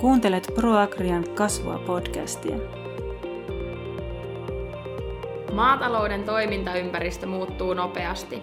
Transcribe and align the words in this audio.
Kuuntelet 0.00 0.52
ProAgrian 0.54 1.24
kasvua 1.34 1.78
podcastia. 1.86 2.56
Maatalouden 5.52 6.24
toimintaympäristö 6.24 7.26
muuttuu 7.26 7.74
nopeasti. 7.74 8.42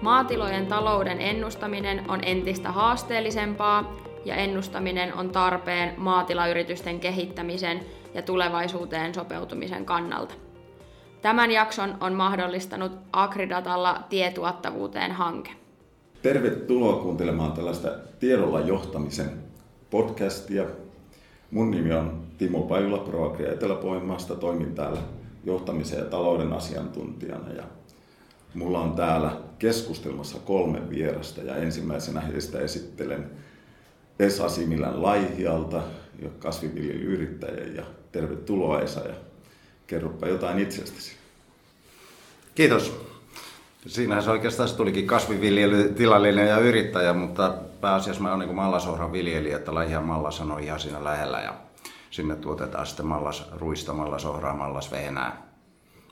Maatilojen 0.00 0.66
talouden 0.66 1.20
ennustaminen 1.20 2.10
on 2.10 2.20
entistä 2.24 2.72
haasteellisempaa 2.72 3.96
ja 4.24 4.34
ennustaminen 4.34 5.14
on 5.14 5.30
tarpeen 5.30 5.94
maatilayritysten 6.00 7.00
kehittämisen 7.00 7.80
ja 8.14 8.22
tulevaisuuteen 8.22 9.14
sopeutumisen 9.14 9.84
kannalta. 9.84 10.34
Tämän 11.22 11.50
jakson 11.50 11.96
on 12.00 12.12
mahdollistanut 12.12 12.92
Agridatalla 13.12 14.02
tietuottavuuteen 14.08 15.12
hanke. 15.12 15.50
Tervetuloa 16.22 17.02
kuuntelemaan 17.02 17.52
tällaista 17.52 17.88
tiedolla 18.20 18.60
johtamisen 18.60 19.49
podcastia. 19.90 20.64
Mun 21.50 21.70
nimi 21.70 21.92
on 21.92 22.26
Timo 22.38 22.60
Pajula 22.60 22.98
ProAgria 22.98 23.52
Etelä-Pohjanmaasta. 23.52 24.34
Toimin 24.34 24.74
täällä 24.74 25.00
johtamisen 25.44 25.98
ja 25.98 26.04
talouden 26.04 26.52
asiantuntijana. 26.52 27.52
Ja 27.52 27.62
mulla 28.54 28.80
on 28.80 28.92
täällä 28.92 29.36
keskustelmassa 29.58 30.38
kolme 30.38 30.90
vierasta 30.90 31.42
ja 31.42 31.56
ensimmäisenä 31.56 32.20
heistä 32.20 32.60
esittelen 32.60 33.30
Esa 34.18 34.48
Similän 34.48 35.02
Laihialta, 35.02 35.82
kasvinviljelyyrittäjä 36.38 37.66
ja 37.74 37.84
tervetuloa 38.12 38.80
Esa 38.80 39.00
ja 39.00 39.14
kerropa 39.86 40.28
jotain 40.28 40.58
itsestäsi. 40.58 41.12
Kiitos. 42.54 43.00
Siinähän 43.86 44.24
se 44.24 44.30
oikeastaan 44.30 44.68
tulikin 44.76 45.06
kasvinviljelytilallinen 45.06 46.48
ja 46.48 46.58
yrittäjä, 46.58 47.12
mutta 47.12 47.54
pääasiassa 47.80 48.22
mä 48.22 48.34
olen 48.34 48.46
niin 48.48 48.56
mallasohran 48.56 49.12
viljelijä, 49.12 49.56
että 49.56 49.74
Laihian 49.74 50.04
mallas 50.04 50.40
on 50.40 50.60
ihan 50.60 50.80
siinä 50.80 51.04
lähellä 51.04 51.40
ja 51.40 51.54
sinne 52.10 52.36
tuotetaan 52.36 52.86
sitten 52.86 53.06
mallas 53.06 53.50
ruista, 53.52 53.92
mallasohraa, 53.92 54.54
mallas 54.54 54.90
vehnää, 54.90 55.42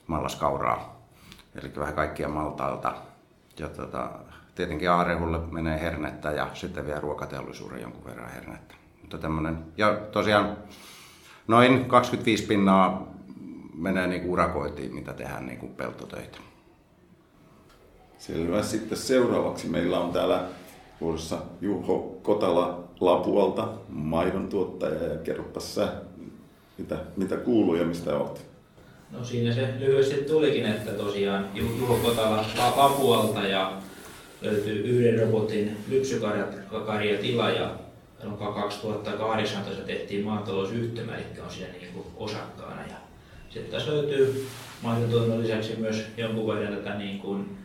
mallas 0.07 0.37
kauraa. 0.37 1.03
Eli 1.55 1.73
vähän 1.79 1.95
kaikkia 1.95 2.29
maltaalta. 2.29 2.95
Ja 3.59 3.69
tota, 3.69 4.11
tietenkin 4.55 4.91
A-rehulle 4.91 5.39
menee 5.39 5.81
hernettä 5.81 6.31
ja 6.31 6.49
sitten 6.55 6.87
vielä 6.87 7.01
ruokateollisuuden 7.01 7.83
jonkun 7.83 8.05
verran 8.05 8.31
hernettä. 8.31 8.75
Mutta 9.01 9.19
tämmönen, 9.19 9.59
ja 9.77 9.95
tosiaan 10.13 10.57
noin 11.49 11.85
25 11.85 12.47
pinnaa 12.47 13.07
menee 13.75 14.07
niin 14.07 14.31
urakoitiin, 14.31 14.95
mitä 14.95 15.13
tehdään 15.13 15.47
niin 15.47 15.59
kuin 15.59 15.75
peltotöitä. 15.75 16.39
Selvä. 18.19 18.63
Sitten 18.63 18.99
seuraavaksi 18.99 19.69
meillä 19.69 19.99
on 20.01 20.13
täällä 20.13 20.45
vuorossa 21.01 21.39
Juho 21.61 22.19
Kotala 22.23 22.85
Lapualta, 23.01 23.69
maidon 23.89 24.49
tuottaja. 24.49 25.05
Ja 25.05 25.19
kerropa 25.19 25.61
sä, 25.61 25.89
mitä, 26.79 26.97
mitä 27.17 27.37
kuuluu 27.37 27.75
ja 27.75 27.85
mistä 27.85 28.17
olet? 28.17 28.47
No 29.11 29.25
siinä 29.25 29.55
se 29.55 29.75
lyhyesti 29.79 30.15
tulikin, 30.15 30.67
että 30.67 30.93
tosiaan 30.93 31.49
Juho 31.55 31.95
Kotala 31.95 32.45
Lapualta 32.77 33.41
ja 33.41 33.73
löytyy 34.43 34.83
yhden 34.83 35.21
robotin 35.21 35.77
lypsykarjatila 35.89 37.51
ja 37.51 37.71
2018 38.55 39.83
tehtiin 39.87 40.25
maatalousyhtymä, 40.25 41.17
eli 41.17 41.25
on 41.45 41.51
siinä 41.51 41.73
niin 41.73 41.93
kuin 41.93 42.07
osakkaana. 42.17 42.83
Ja 42.83 42.97
sitten 43.51 43.73
tässä 43.73 43.91
löytyy 43.91 44.47
maitotuotannon 44.83 45.43
lisäksi 45.43 45.77
myös 45.77 46.05
jonkun 46.17 46.47
verran 46.47 46.77
tätä 46.77 46.95
niin 46.95 47.19
kuin 47.19 47.59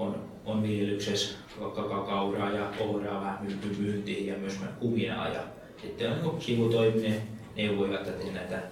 on, 0.00 0.24
on 0.44 0.62
viljelyksessä 0.62 1.38
vaikka 1.60 1.82
kauraa 1.82 2.50
ja 2.50 2.72
ohraa 2.80 3.20
vähän 3.20 3.46
myyntiin 3.78 4.26
ja 4.26 4.38
myös 4.38 4.58
kuminaa. 4.80 5.28
Ja 5.28 5.40
sitten 5.82 6.12
on 6.12 6.18
niin 6.22 6.42
sivutoiminen 6.42 7.22
neuvoja, 7.56 8.00
että 8.00 8.12
tehdään 8.12 8.34
näitä 8.34 8.62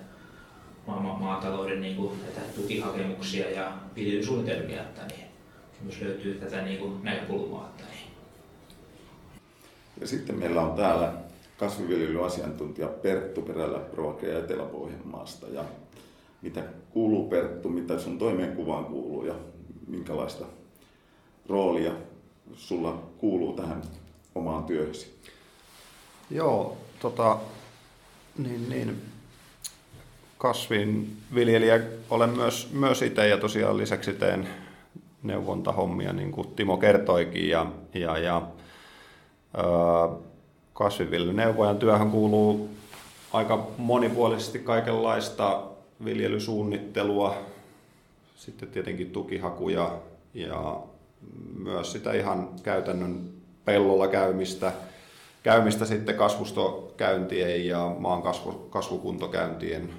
ma- 0.87 1.01
ma- 1.01 1.19
maatalouden 1.19 1.81
niin 1.81 1.97
kuin, 1.97 2.13
näitä 2.23 2.41
tukihakemuksia 2.57 3.51
ja 3.51 3.73
viljelysuunnitelmia, 3.97 4.83
että 4.83 5.07
niin 5.07 5.27
myös 5.83 6.01
löytyy 6.01 6.35
tätä 6.35 6.63
niin 6.63 6.79
kuin, 6.79 7.05
näkökulmaa. 7.05 7.67
Että 7.67 7.85
niin. 7.95 8.13
Ja 10.01 10.07
sitten 10.07 10.39
meillä 10.39 10.63
on 10.63 10.77
täällä 10.77 11.13
kasvinviljelyasiantuntija 11.59 12.89
Perttu 12.89 13.43
Perälä 13.43 13.79
Proagria 13.79 14.39
Etelä-Pohjanmaasta. 14.39 15.47
Ja 15.49 15.65
mitä 16.43 16.63
kuuluu 16.91 17.29
Perttu, 17.29 17.69
mitä 17.69 17.99
sun 17.99 18.19
toimenkuvaan 18.19 18.85
kuuluu 18.85 19.25
ja 19.25 19.35
minkälaista 19.87 20.45
roolia 21.49 21.93
sulla 22.57 23.03
kuuluu 23.19 23.53
tähän 23.53 23.83
omaan 24.35 24.65
työhösi? 24.65 25.19
Joo, 26.31 26.77
tota, 27.01 27.39
niin, 28.39 28.69
niin, 28.69 29.03
kasvinviljelijä 30.39 31.81
olen 32.11 32.31
myös, 32.31 32.73
myös 32.73 33.03
itse 33.03 33.29
ja 33.29 33.39
tosiaan 33.39 33.77
lisäksi 33.77 34.13
teen 34.13 34.49
neuvontahommia, 35.23 36.13
niin 36.13 36.33
kuin 36.33 36.49
Timo 36.49 36.77
kertoikin. 36.77 37.49
Ja, 37.49 37.67
ja, 37.95 38.19
ja 38.19 38.43
kasvinviljelyneuvojan 40.73 41.79
työhön 41.79 42.11
kuuluu 42.11 42.69
aika 43.33 43.67
monipuolisesti 43.79 44.59
kaikenlaista 44.59 45.63
viljelysuunnittelua, 46.05 47.37
sitten 48.37 48.69
tietenkin 48.69 49.11
tukihakuja 49.11 49.99
ja 50.35 50.77
myös 51.59 51.93
sitä 51.93 52.13
ihan 52.13 52.49
käytännön 52.63 53.31
pellolla 53.65 54.09
käymistä, 54.09 54.73
käymistä 55.43 55.85
sitten 55.85 56.15
kasvustokäyntien 56.15 57.67
ja 57.67 57.97
maan 57.99 58.23
kasvu, 58.23 58.53
kasvukuntokäyntien 58.53 59.91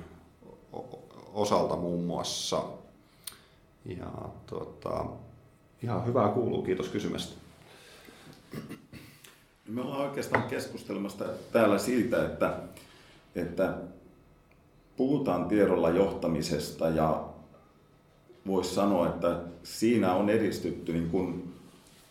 osalta 1.34 1.75
muun 1.75 2.03
muassa. 2.03 2.63
Ja 3.85 4.12
tota, 4.46 5.06
ihan 5.84 6.06
hyvää 6.06 6.28
kuuluu, 6.28 6.62
kiitos 6.62 6.90
kysymästä. 6.90 7.36
Me 9.68 9.81
ollaan 9.81 10.01
oikeastaan 10.01 10.44
keskustelemassa 10.44 11.25
täällä 11.51 11.78
siitä, 11.78 12.25
että, 12.25 12.59
että 13.36 13.74
puhutaan 14.97 15.46
tiedolla 15.46 15.90
johtamisesta 15.90 16.90
ja 16.90 17.28
voisi 18.47 18.75
sanoa, 18.75 19.07
että 19.07 19.38
siinä 19.63 20.13
on 20.13 20.29
edistytty 20.29 20.94
niin 20.94 21.09
kuin 21.09 21.53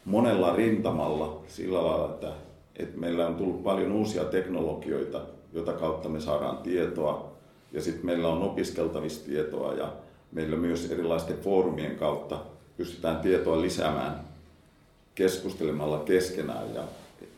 monella 0.05 0.57
rintamalla 0.57 1.43
sillä 1.49 1.85
lailla, 1.87 2.15
että, 2.15 2.33
että 2.77 3.01
meillä 3.01 3.27
on 3.27 3.35
tullut 3.35 3.65
paljon 3.65 3.93
uusia 3.93 4.25
teknologioita, 4.25 5.21
jota 5.53 5.73
kautta 5.73 6.09
me 6.09 6.21
saadaan 6.21 6.59
tietoa 6.59 7.33
ja 7.73 7.83
sitten 7.83 8.07
meillä 8.07 8.29
on 8.29 8.43
opiskeltavista 8.43 9.27
tietoa 9.27 9.75
ja 9.75 9.93
meillä 10.33 10.57
myös 10.57 10.91
erilaisten 10.91 11.39
foorumien 11.39 11.97
kautta 11.97 12.39
pystytään 12.77 13.17
tietoa 13.17 13.61
lisäämään 13.61 14.21
keskustelemalla 15.15 15.99
keskenään. 15.99 16.75
Ja 16.75 16.83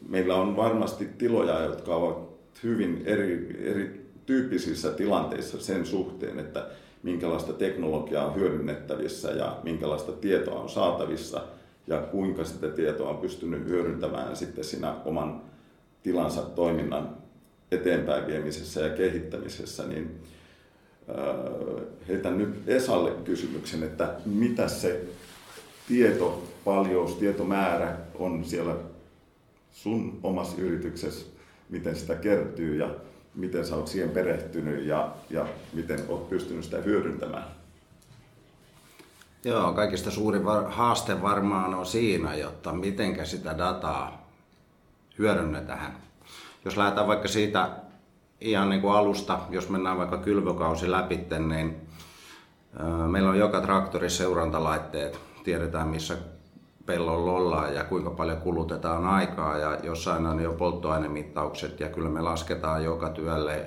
meillä 0.09 0.35
on 0.35 0.57
varmasti 0.57 1.09
tiloja, 1.19 1.61
jotka 1.61 1.97
ovat 1.97 2.31
hyvin 2.63 3.03
eri, 3.05 3.57
eri 3.65 4.11
tyyppisissä 4.27 4.93
tilanteissa 4.93 5.61
sen 5.61 5.87
suhteen, 5.87 6.39
että 6.39 6.67
minkälaista 7.03 7.53
teknologiaa 7.53 8.27
on 8.27 8.35
hyödynnettävissä 8.35 9.31
ja 9.31 9.61
minkälaista 9.63 10.13
tietoa 10.13 10.61
on 10.61 10.69
saatavissa 10.69 11.43
ja 11.87 11.99
kuinka 11.99 12.45
sitä 12.45 12.69
tietoa 12.69 13.11
on 13.11 13.19
pystynyt 13.19 13.65
hyödyntämään 13.65 14.37
sitten 14.37 14.65
siinä 14.65 14.95
oman 15.05 15.43
tilansa 16.03 16.43
toiminnan 16.43 17.17
eteenpäin 17.71 18.27
viemisessä 18.27 18.81
ja 18.81 18.91
kehittämisessä, 18.91 19.87
niin 19.87 20.21
heitän 22.09 22.39
nyt 22.39 22.69
Esalle 22.69 23.11
kysymyksen, 23.25 23.83
että 23.83 24.15
mitä 24.25 24.69
se 24.69 25.05
tieto, 25.89 26.43
paljous, 26.65 27.15
tietomäärä 27.15 27.97
on 28.15 28.45
siellä 28.45 28.77
sun 29.71 30.21
omassa 30.23 30.57
yrityksessä, 30.63 31.27
miten 31.71 31.97
sitä 31.97 32.15
kertyy 32.15 32.77
ja 32.77 32.95
miten 33.35 33.67
sä 33.67 33.77
oot 33.77 33.89
siihen 33.89 34.11
perehtynyt 34.11 34.85
ja, 34.85 35.13
ja 35.31 35.47
miten 35.73 36.01
oot 36.09 36.29
pystynyt 36.29 36.65
sitä 36.65 36.77
hyödyntämään? 36.79 37.45
Joo, 39.45 39.73
kaikista 39.73 40.11
suurin 40.11 40.43
haaste 40.67 41.23
varmaan 41.23 41.75
on 41.75 41.87
siinä, 41.87 42.35
jotta 42.35 42.73
miten 42.73 43.27
sitä 43.27 43.59
dataa 43.59 44.31
hyödynnetään. 45.19 45.97
Jos 46.65 46.77
lähdetään 46.77 47.07
vaikka 47.07 47.29
siitä 47.29 47.71
ihan 48.41 48.69
niin 48.69 48.81
kuin 48.81 48.95
alusta, 48.95 49.39
jos 49.51 49.69
mennään 49.69 49.99
vaikka 49.99 50.19
kylvökausi 50.19 50.91
läpi, 50.91 51.21
niin 51.49 51.77
meillä 53.11 53.31
on 53.31 53.39
joka 53.39 53.61
traktorissa 53.61 54.19
seurantalaitteet. 54.19 55.21
Tiedetään, 55.45 55.89
missä 55.89 56.17
pellolla 56.91 57.33
ollaan 57.33 57.75
ja 57.75 57.85
kuinka 57.85 58.11
paljon 58.11 58.39
kulutetaan 58.39 59.07
aikaa 59.07 59.59
ja 59.59 59.79
jossain 59.83 60.27
on 60.27 60.41
jo 60.41 60.53
polttoainemittaukset 60.53 61.81
ja 61.81 61.89
kyllä 61.89 62.09
me 62.09 62.21
lasketaan 62.21 62.85
joka 62.85 63.09
työlle, 63.09 63.67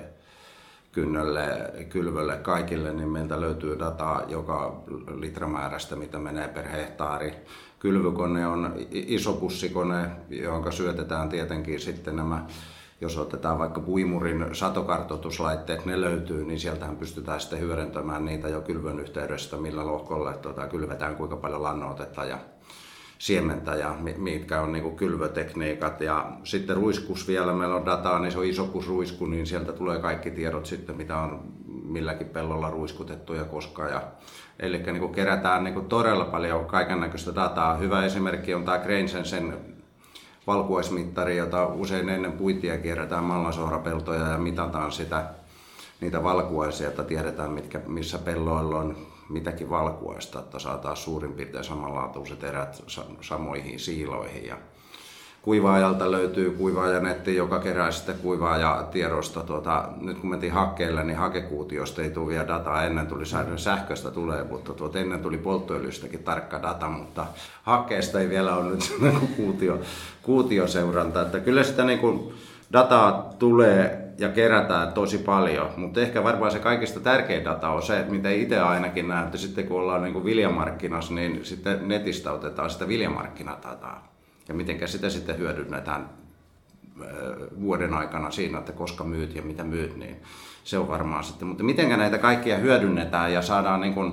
kynnölle, 0.92 1.72
kylvölle, 1.88 2.36
kaikille, 2.36 2.92
niin 2.92 3.08
meiltä 3.08 3.40
löytyy 3.40 3.78
dataa 3.78 4.22
joka 4.28 4.82
litramäärästä, 5.14 5.96
mitä 5.96 6.18
menee 6.18 6.48
per 6.48 6.68
hehtaari. 6.68 7.34
Kylvykone 7.78 8.46
on 8.46 8.74
iso 8.90 9.32
pussikone, 9.32 10.10
jonka 10.30 10.70
syötetään 10.70 11.28
tietenkin 11.28 11.80
sitten 11.80 12.16
nämä 12.16 12.46
jos 13.00 13.18
otetaan 13.18 13.58
vaikka 13.58 13.80
puimurin 13.80 14.46
satokartoituslaitteet, 14.52 15.84
ne 15.84 16.00
löytyy, 16.00 16.44
niin 16.44 16.60
sieltähän 16.60 16.96
pystytään 16.96 17.40
sitten 17.40 17.60
hyödyntämään 17.60 18.24
niitä 18.24 18.48
jo 18.48 18.60
kylvön 18.60 19.00
yhteydestä, 19.00 19.56
millä 19.56 19.86
lohkolle 19.86 20.32
tuota, 20.32 20.66
kylvetään, 20.66 21.16
kuinka 21.16 21.36
paljon 21.36 21.62
lannoitetta 21.62 22.24
ja 22.24 22.38
siementä 23.18 23.74
ja 23.74 23.94
mitkä 24.16 24.60
on 24.60 24.72
niin 24.72 24.96
kylvötekniikat. 24.96 26.00
Ja 26.00 26.32
sitten 26.44 26.76
ruiskus 26.76 27.28
vielä, 27.28 27.52
meillä 27.52 27.76
on 27.76 27.86
dataa, 27.86 28.18
niin 28.18 28.32
se 28.32 28.38
on 28.38 28.44
isokusruisku, 28.44 29.26
niin 29.26 29.46
sieltä 29.46 29.72
tulee 29.72 29.98
kaikki 29.98 30.30
tiedot 30.30 30.66
sitten, 30.66 30.96
mitä 30.96 31.18
on 31.18 31.40
milläkin 31.84 32.28
pellolla 32.28 32.70
ruiskutettu 32.70 33.34
ja 33.34 33.44
koska. 33.44 33.88
Ja, 33.88 34.02
eli 34.60 34.78
niin 34.78 35.14
kerätään 35.14 35.64
niin 35.64 35.84
todella 35.84 36.24
paljon 36.24 36.66
kaiken 36.66 37.00
näköistä 37.00 37.34
dataa. 37.34 37.76
Hyvä 37.76 38.04
esimerkki 38.04 38.54
on 38.54 38.64
tämä 38.64 38.78
Grainsensen 38.78 39.56
valkuaismittari, 40.46 41.36
jota 41.36 41.66
usein 41.66 42.08
ennen 42.08 42.32
puitia 42.32 42.78
kierretään 42.78 43.24
mallasohrapeltoja 43.24 44.28
ja 44.28 44.38
mitataan 44.38 44.92
sitä, 44.92 45.24
niitä 46.00 46.22
valkuaisia, 46.22 46.88
että 46.88 47.04
tiedetään 47.04 47.50
mitkä, 47.50 47.80
missä 47.86 48.18
pelloilla 48.18 48.78
on 48.78 48.96
mitäkin 49.28 49.70
valkuaista, 49.70 50.38
että 50.38 50.58
saadaan 50.58 50.96
suurin 50.96 51.32
piirtein 51.32 51.64
samanlaatuiset 51.64 52.44
erät 52.44 52.82
samoihin 53.20 53.80
siiloihin. 53.80 54.46
Ja 54.46 54.56
kuivaajalta 55.42 56.10
löytyy 56.10 56.50
kuivaajanetti, 56.50 57.36
joka 57.36 57.58
kerää 57.58 57.90
sitten 57.90 58.18
kuivaajatiedosta. 58.22 59.40
Tuota, 59.40 59.88
nyt 60.00 60.18
kun 60.18 60.30
mentiin 60.30 60.52
hakkeelle, 60.52 61.04
niin 61.04 61.18
hakekuutiosta 61.18 62.02
ei 62.02 62.10
tule 62.10 62.28
vielä 62.28 62.48
dataa. 62.48 62.84
Ennen 62.84 63.06
tuli 63.06 63.24
sähköstä 63.56 64.10
tulee, 64.10 64.44
mutta 64.44 64.72
tuota, 64.72 64.98
ennen 64.98 65.20
tuli 65.20 65.38
polttoöljystäkin 65.38 66.24
tarkka 66.24 66.62
data, 66.62 66.88
mutta 66.88 67.26
hakkeesta 67.62 68.20
ei 68.20 68.28
vielä 68.28 68.56
ole 68.56 68.70
nyt 68.70 68.94
kuutio, 69.36 69.78
kuutioseuranta. 70.22 71.22
Että 71.22 71.40
kyllä 71.40 71.62
sitä 71.62 71.84
niin 71.84 71.98
kuin 71.98 72.34
dataa 72.72 73.30
tulee 73.38 74.04
ja 74.18 74.28
kerätään 74.28 74.92
tosi 74.92 75.18
paljon, 75.18 75.70
mutta 75.76 76.00
ehkä 76.00 76.24
varmaan 76.24 76.50
se 76.50 76.58
kaikista 76.58 77.00
tärkein 77.00 77.44
data 77.44 77.68
on 77.68 77.82
se, 77.82 78.04
mitä 78.08 78.30
itse 78.30 78.60
ainakin 78.60 79.08
näen, 79.08 79.24
että 79.24 79.38
sitten 79.38 79.66
kun 79.66 79.80
ollaan 79.80 80.02
niin 80.02 80.12
kuin 80.12 80.24
viljamarkkinassa, 80.24 81.14
niin 81.14 81.44
sitten 81.44 81.88
netistä 81.88 82.32
otetaan 82.32 82.70
sitä 82.70 82.88
viljamarkkinadataa 82.88 84.12
ja 84.48 84.54
miten 84.54 84.88
sitä 84.88 85.10
sitten 85.10 85.38
hyödynnetään 85.38 86.08
vuoden 87.60 87.94
aikana 87.94 88.30
siinä, 88.30 88.58
että 88.58 88.72
koska 88.72 89.04
myyt 89.04 89.34
ja 89.34 89.42
mitä 89.42 89.64
myyt, 89.64 89.96
niin 89.96 90.16
se 90.64 90.78
on 90.78 90.88
varmaan 90.88 91.24
sitten. 91.24 91.48
Mutta 91.48 91.64
miten 91.64 91.98
näitä 91.98 92.18
kaikkia 92.18 92.58
hyödynnetään 92.58 93.32
ja 93.32 93.42
saadaan 93.42 93.80
niin 93.80 93.94
kuin, 93.94 94.12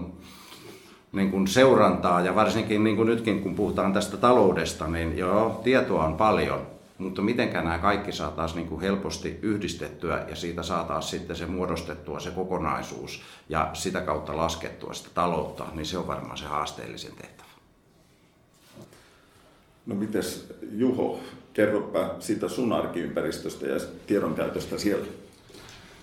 niin 1.11 1.31
kuin 1.31 1.47
seurantaa 1.47 2.21
ja 2.21 2.35
varsinkin 2.35 2.83
niin 2.83 2.95
kuin 2.95 3.07
nytkin 3.07 3.41
kun 3.41 3.55
puhutaan 3.55 3.93
tästä 3.93 4.17
taloudesta, 4.17 4.87
niin 4.87 5.17
joo, 5.17 5.61
tietoa 5.63 6.05
on 6.05 6.17
paljon, 6.17 6.67
mutta 7.01 7.21
miten 7.21 7.53
nämä 7.53 7.77
kaikki 7.77 8.11
saataisiin 8.11 8.57
niin 8.57 8.69
kuin 8.69 8.81
helposti 8.81 9.39
yhdistettyä 9.41 10.25
ja 10.29 10.35
siitä 10.35 10.63
saataisiin 10.63 11.19
sitten 11.19 11.35
se 11.35 11.45
muodostettua 11.45 12.19
se 12.19 12.31
kokonaisuus 12.31 13.21
ja 13.49 13.69
sitä 13.73 14.01
kautta 14.01 14.37
laskettua 14.37 14.93
sitä 14.93 15.09
taloutta, 15.13 15.65
niin 15.73 15.85
se 15.85 15.97
on 15.97 16.07
varmaan 16.07 16.37
se 16.37 16.45
haasteellisin 16.45 17.15
tehtävä. 17.15 17.49
No 19.85 19.95
mites 19.95 20.53
Juho, 20.71 21.19
kerropa 21.53 22.15
siitä 22.19 22.49
sun 22.49 22.73
arkiympäristöstä 22.73 23.65
ja 23.65 23.79
tiedonkäytöstä 24.07 24.77
siellä. 24.77 25.05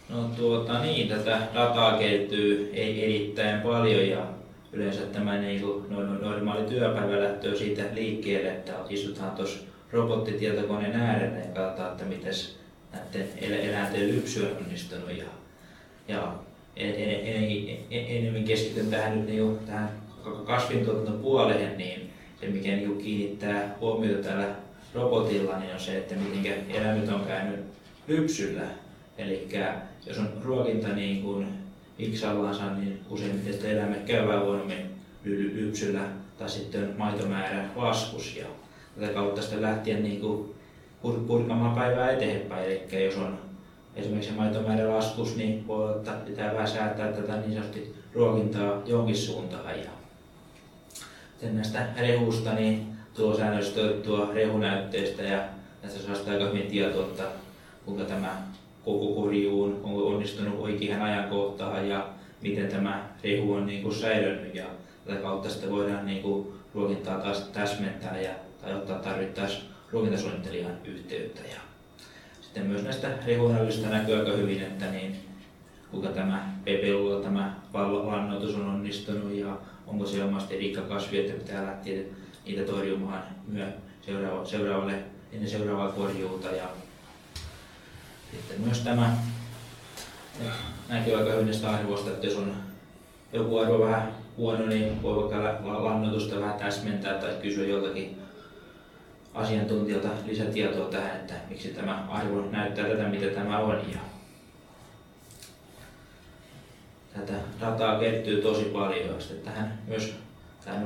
No 0.08 0.30
tuota 0.36 0.82
niin, 0.82 1.08
tätä 1.08 1.48
dataa 1.54 1.98
kertyy 1.98 2.70
ei 2.72 3.04
erittäin 3.04 3.60
paljon 3.60 4.08
ja 4.08 4.26
yleensä 4.72 5.00
tämä 5.00 5.38
niin 5.38 5.60
kuin 5.60 5.84
normaali 6.20 6.64
työpäivä 6.64 7.20
lähtee 7.20 7.56
siitä 7.56 7.82
liikkeelle, 7.94 8.48
että 8.48 8.72
istutaan 8.88 9.30
tuossa 9.30 9.58
robottitietokoneen 9.93 11.00
äärellä 11.00 11.38
ja 11.38 11.44
katsotaan, 11.44 11.90
että 11.90 12.05
miten 12.05 12.32
näiden 12.93 13.29
eläinten 13.40 14.08
lypsy 14.08 14.46
on 14.46 14.56
onnistunut. 14.56 15.17
Ja, 15.17 15.25
ja 16.08 16.35
en, 16.76 16.94
en, 16.94 17.44
en, 17.90 18.06
enemmän 18.17 18.44
keskityn 18.44 18.90
tähän 18.90 19.19
nyt 19.19 19.29
niin 19.29 19.58
tähän 19.67 19.90
kasvintuotantopuoleen, 20.44 21.79
niin 21.79 22.11
se 22.40 22.46
mikä 22.46 22.69
niin 22.69 22.99
kiinnittää 22.99 23.76
huomiota 23.81 24.29
tällä 24.29 24.46
robotilla 24.94 25.58
niin 25.58 25.75
on 25.75 25.81
se, 25.81 25.99
että 25.99 26.14
miten 26.14 26.70
eläimet 26.70 27.08
on 27.08 27.25
käynyt 27.26 27.61
lypsyllä. 28.08 28.62
Eli 29.19 29.49
jos 30.06 30.19
on 30.19 30.29
ruokinta 30.44 30.88
niin 30.88 31.23
kuin 31.23 31.46
iksallansa, 31.99 32.75
niin 32.75 33.00
useimmiten 33.11 33.52
sitä 33.52 33.69
eläimet 33.69 34.05
käyvät 34.05 34.44
huonommin 34.44 34.91
lypsyllä 35.25 36.00
tai 36.38 36.49
sitten 36.49 36.94
maitomäärä 36.99 37.64
laskus. 37.76 38.37
Ja 38.37 38.46
tätä 39.00 39.12
kautta 39.12 39.42
sitten 39.42 39.62
lähtien 39.62 40.02
niin 40.02 40.20
kuin 40.20 40.54
purkamaan 41.26 41.74
päivää 41.74 42.10
eteenpäin. 42.10 42.64
Eli 42.64 43.04
jos 43.04 43.16
on 43.16 43.38
esimerkiksi 43.96 44.32
maitomäärä 44.32 44.96
laskus, 44.96 45.36
niin 45.36 45.66
voi 45.66 45.90
ottaa, 45.90 46.14
pitää 46.14 46.52
vähän 46.52 46.68
säätää 46.68 47.12
tätä 47.12 47.36
niin 47.36 47.52
sanotusti 47.52 47.94
ruokintaa 48.14 48.82
jonkin 48.86 49.16
suuntaan. 49.16 49.78
Ja 49.78 49.90
sitten 51.30 51.56
näistä 51.56 51.86
rehusta, 51.98 52.52
niin 52.52 52.86
tuo 53.14 53.36
säännöllisesti 53.36 53.80
otettua 53.80 54.30
rehunäytteistä 54.34 55.22
ja 55.22 55.42
näistä 55.82 56.00
saa 56.00 56.32
aika 56.32 56.44
hyvin 56.44 56.66
tietoa, 56.66 57.04
että 57.04 57.24
kuinka 57.84 58.04
tämä 58.04 58.42
koko 58.84 59.20
korjuun 59.20 59.80
on 59.84 60.14
onnistunut 60.14 60.60
oikeaan 60.60 61.02
ajankohtaan 61.02 61.88
ja 61.88 62.08
miten 62.42 62.68
tämä 62.68 63.08
rehu 63.24 63.52
on 63.52 63.66
niin 63.66 63.94
säilynyt 63.94 64.54
ja 64.54 64.64
tätä 65.06 65.20
kautta 65.20 65.50
sitten 65.50 65.70
voidaan 65.70 66.06
niin 66.06 66.22
kuin 66.22 66.46
ruokintaa 66.74 67.18
taas 67.18 67.42
täsmentää 67.42 68.20
ja, 68.20 68.30
tai 68.62 68.75
ottaa 68.75 68.99
tarvittaessa 68.99 69.60
ruokintasuunnittelijan 69.93 70.72
yhteyttä. 70.84 71.40
Ja 71.40 71.60
sitten 72.40 72.66
myös 72.66 72.82
näistä 72.82 73.08
rehunäytöistä 73.26 73.88
näkyy 73.88 74.19
aika 74.19 74.32
hyvin, 74.32 74.62
että 74.62 74.87
niin, 74.87 75.16
kuinka 75.90 76.08
tämä 76.08 76.52
pepelulla 76.64 77.22
tämä 77.22 77.56
lannoitus 77.72 78.55
on 78.55 78.66
onnistunut 78.69 79.32
ja 79.32 79.56
onko 79.87 80.06
se 80.06 80.25
omasti 80.25 80.58
rikkakasvi, 80.58 81.19
että 81.19 81.44
pitää 81.44 81.66
lähteä 81.66 82.02
niitä 82.46 82.72
torjumaan 82.72 83.22
myö 83.49 83.66
seuraava, 84.06 84.44
seuraavalle, 84.44 85.02
ennen 85.32 85.50
seuraavaa 85.50 85.93
korjuuta. 85.93 86.49
Ja 86.49 86.69
sitten 88.32 88.60
myös 88.60 88.81
tämä 88.81 89.16
näkyy 90.88 91.14
aika 91.14 91.31
hyvin 91.31 91.46
näistä 91.46 91.70
arvoista, 91.70 92.10
että 92.10 92.26
jos 92.26 92.37
on 92.37 92.52
joku 93.32 93.58
arvo 93.58 93.78
vähän 93.78 94.12
huono, 94.37 94.66
niin 94.66 95.02
voi 95.02 95.16
vaikka 95.16 95.84
lannoitusta 95.84 96.40
vähän 96.40 96.58
täsmentää 96.58 97.14
tai 97.14 97.34
kysyä 97.43 97.66
joltakin 97.66 98.19
asiantuntijalta 99.38 100.08
lisätietoa 100.26 100.88
tähän, 100.88 101.17
että 101.17 101.35
miksi 101.49 101.69
tämä 101.69 102.06
arvo 102.08 102.50
näyttää 102.50 102.88
tätä, 102.88 103.08
mitä 103.08 103.26
tämä 103.26 103.58
on. 103.58 103.81
Ja 103.93 103.99
tätä 107.15 107.39
dataa 107.60 107.98
kertyy 107.98 108.43
tosi 108.43 108.65
paljon. 108.65 109.20
Sitten 109.22 109.53
tähän 109.53 109.79
myös 109.86 110.15
tähän 110.65 110.82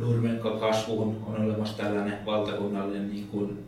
nurmen 0.00 0.40
kasvuun 0.60 1.24
on 1.26 1.44
olemassa 1.44 1.76
tällainen 1.76 2.26
valtakunnallinen 2.26 3.10
niin 3.10 3.28
kuin 3.28 3.64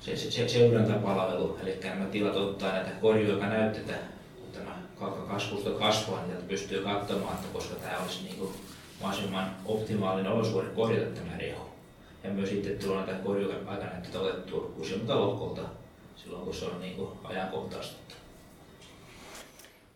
se, 0.00 0.16
se, 0.16 0.30
se 0.30 0.48
seurantapalvelu, 0.48 1.58
eli 1.62 1.78
nämä 1.84 2.04
tilat 2.04 2.36
ottaa 2.36 2.72
näitä 2.72 2.90
korjuja, 3.00 3.32
joka 3.32 3.46
näytetään, 3.46 4.00
kun 4.36 4.52
tämä 4.52 4.70
kasvusto 5.28 5.70
kasvaa, 5.70 6.26
niin 6.26 6.48
pystyy 6.48 6.82
katsomaan, 6.82 7.34
että 7.34 7.48
koska 7.52 7.74
tämä 7.74 7.98
olisi 8.02 8.24
niin 8.24 8.36
kuin 8.36 8.50
mahdollisimman 9.00 9.50
optimaalinen 9.64 10.32
olosuhde 10.32 10.68
korjata 10.68 11.20
tämä 11.20 11.36
rehu. 11.38 11.73
Ja 12.24 12.30
myös 12.30 12.50
sitten 12.50 12.78
tulee 12.78 12.96
näitä 13.06 13.22
korjuja 13.24 13.56
aikana 13.66 13.90
otettua 14.20 14.70
useammalta 14.78 15.20
lohkolta 15.20 15.62
silloin, 16.16 16.44
kun 16.44 16.54
se 16.54 16.64
on 16.64 16.80
niin 16.80 16.96
kuin 16.96 17.08
ajankohtaista. 17.24 18.14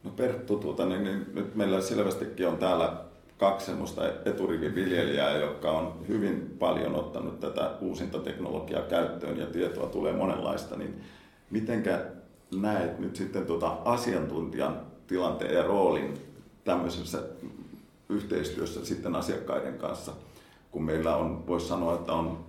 No 0.05 0.11
Perttu, 0.11 0.57
tuota, 0.57 0.87
niin, 0.87 1.05
niin, 1.05 1.27
nyt 1.35 1.55
meillä 1.55 1.81
selvästikin 1.81 2.49
on 2.49 2.57
täällä 2.57 2.97
kaksi 3.39 3.67
semmoista 3.67 4.03
eturiviviljelijää, 4.25 5.37
jotka 5.37 5.71
on 5.71 6.05
hyvin 6.09 6.57
paljon 6.59 6.95
ottanut 6.95 7.41
tätä 7.41 7.71
uusinta 7.81 8.19
teknologiaa 8.19 8.83
käyttöön 8.83 9.39
ja 9.39 9.47
tietoa 9.47 9.87
tulee 9.87 10.13
monenlaista, 10.13 10.77
niin 10.77 11.01
mitenkä 11.51 12.05
näet 12.61 12.99
nyt 12.99 13.17
sitten 13.17 13.47
tuota 13.47 13.77
asiantuntijan 13.85 14.81
tilanteen 15.07 15.55
ja 15.55 15.63
roolin 15.63 16.15
tämmöisessä 16.65 17.23
yhteistyössä 18.09 18.85
sitten 18.85 19.17
asiakkaiden 19.17 19.79
kanssa, 19.79 20.13
kun 20.71 20.85
meillä 20.85 21.17
on, 21.17 21.47
voisi 21.47 21.69
sanoa, 21.69 21.95
että 21.95 22.13
on 22.13 22.45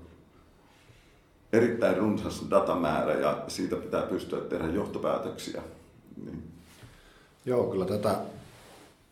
erittäin 1.53 1.97
runsas 1.97 2.45
datamäärä 2.49 3.13
ja 3.13 3.43
siitä 3.47 3.75
pitää 3.75 4.01
pystyä 4.01 4.41
tehdä 4.41 4.67
johtopäätöksiä. 4.67 5.61
Niin 6.25 6.49
Joo, 7.45 7.63
kyllä 7.63 7.85
tätä 7.85 8.15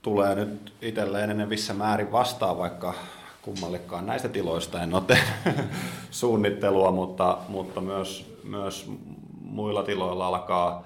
tulee 0.01 0.35
nyt 0.35 0.73
itselleen 0.81 1.23
enenevissä 1.23 1.73
määrin 1.73 2.11
vastaan, 2.11 2.57
vaikka 2.57 2.93
kummallekaan 3.41 4.05
näistä 4.05 4.29
tiloista 4.29 4.83
en 4.83 4.93
ole 4.93 5.19
suunnittelua, 6.11 6.91
mutta, 6.91 7.37
mutta 7.49 7.81
myös, 7.81 8.37
myös 8.43 8.91
muilla 9.41 9.83
tiloilla 9.83 10.27
alkaa, 10.27 10.83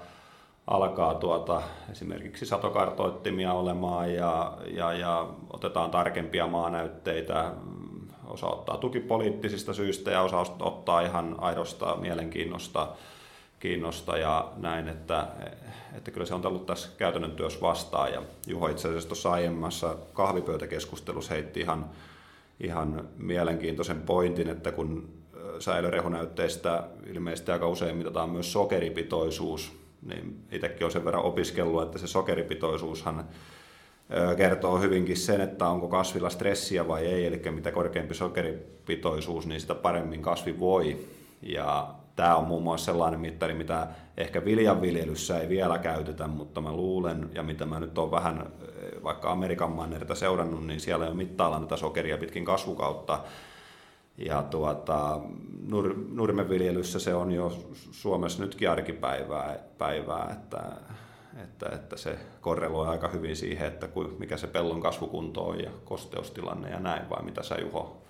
alkaa 0.66 1.14
tuota, 1.14 1.62
esimerkiksi 1.90 2.46
satokartoittimia 2.46 3.52
olemaan 3.52 4.14
ja, 4.14 4.52
ja, 4.66 4.92
ja 4.92 5.26
otetaan 5.52 5.90
tarkempia 5.90 6.46
maanäytteitä, 6.46 7.52
osa 8.26 8.46
ottaa 8.46 8.76
tukipoliittisista 8.76 9.74
syistä 9.74 10.10
ja 10.10 10.22
osa 10.22 10.46
ottaa 10.60 11.00
ihan 11.00 11.34
aidosta 11.38 11.96
mielenkiinnosta 11.96 12.88
kiinnosta 13.60 14.18
ja 14.18 14.52
näin, 14.56 14.88
että, 14.88 15.26
että 15.96 16.10
kyllä 16.10 16.26
se 16.26 16.34
on 16.34 16.46
ollut 16.46 16.66
tässä 16.66 16.88
käytännön 16.96 17.30
työssä 17.30 17.60
vastaan. 17.60 18.12
Ja 18.12 18.22
Juho 18.46 18.68
itse 18.68 18.88
asiassa 18.88 19.08
tuossa 19.08 19.32
aiemmassa 19.32 19.96
kahvipöytäkeskustelussa 20.12 21.34
heitti 21.34 21.60
ihan, 21.60 21.90
ihan 22.60 23.08
mielenkiintoisen 23.16 24.02
pointin, 24.02 24.48
että 24.48 24.72
kun 24.72 25.08
säilörehunäytteistä 25.58 26.84
ilmeisesti 27.06 27.52
aika 27.52 27.68
usein 27.68 27.96
mitataan 27.96 28.30
myös 28.30 28.52
sokeripitoisuus, 28.52 29.72
niin 30.06 30.44
itsekin 30.52 30.82
olen 30.82 30.92
sen 30.92 31.04
verran 31.04 31.24
opiskellut, 31.24 31.82
että 31.82 31.98
se 31.98 32.06
sokeripitoisuushan 32.06 33.24
kertoo 34.36 34.78
hyvinkin 34.78 35.16
sen, 35.16 35.40
että 35.40 35.68
onko 35.68 35.88
kasvilla 35.88 36.30
stressiä 36.30 36.88
vai 36.88 37.06
ei, 37.06 37.26
eli 37.26 37.42
mitä 37.50 37.72
korkeampi 37.72 38.14
sokeripitoisuus, 38.14 39.46
niin 39.46 39.60
sitä 39.60 39.74
paremmin 39.74 40.22
kasvi 40.22 40.60
voi. 40.60 41.06
Ja 41.42 41.94
tämä 42.16 42.36
on 42.36 42.46
muun 42.46 42.62
muassa 42.62 42.84
sellainen 42.84 43.20
mittari, 43.20 43.54
mitä 43.54 43.86
ehkä 44.16 44.44
viljanviljelyssä 44.44 45.38
ei 45.38 45.48
vielä 45.48 45.78
käytetä, 45.78 46.26
mutta 46.26 46.60
mä 46.60 46.72
luulen, 46.72 47.30
ja 47.34 47.42
mitä 47.42 47.66
mä 47.66 47.80
nyt 47.80 47.98
olen 47.98 48.10
vähän 48.10 48.46
vaikka 49.02 49.32
Amerikan 49.32 49.72
mannerta 49.72 50.14
seurannut, 50.14 50.66
niin 50.66 50.80
siellä 50.80 51.06
jo 51.06 51.14
mittaillaan 51.14 51.62
tätä 51.62 51.76
sokeria 51.76 52.18
pitkin 52.18 52.44
kasvukautta. 52.44 53.18
Ja 54.18 54.42
tuota, 54.42 55.20
nur, 55.68 55.94
nurmenviljelyssä 56.08 56.98
se 56.98 57.14
on 57.14 57.32
jo 57.32 57.52
Suomessa 57.90 58.42
nytkin 58.42 58.70
arkipäivää, 58.70 59.58
päivää, 59.78 60.28
että, 60.32 60.62
että, 61.42 61.68
että 61.74 61.96
se 61.96 62.18
korreloi 62.40 62.88
aika 62.88 63.08
hyvin 63.08 63.36
siihen, 63.36 63.68
että 63.68 63.88
mikä 64.18 64.36
se 64.36 64.46
pellon 64.46 64.80
kasvukunto 64.80 65.42
on 65.42 65.60
ja 65.60 65.70
kosteustilanne 65.84 66.70
ja 66.70 66.80
näin, 66.80 67.10
vai 67.10 67.22
mitä 67.22 67.42
sä 67.42 67.56
Juho 67.60 68.02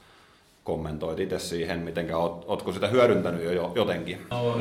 kommentoit 0.64 1.20
itse 1.20 1.38
siihen, 1.38 1.78
miten 1.78 2.14
oot, 2.14 2.44
ootko 2.46 2.72
sitä 2.72 2.88
hyödyntänyt 2.88 3.44
jo 3.44 3.72
jotenkin? 3.74 4.18
No, 4.30 4.58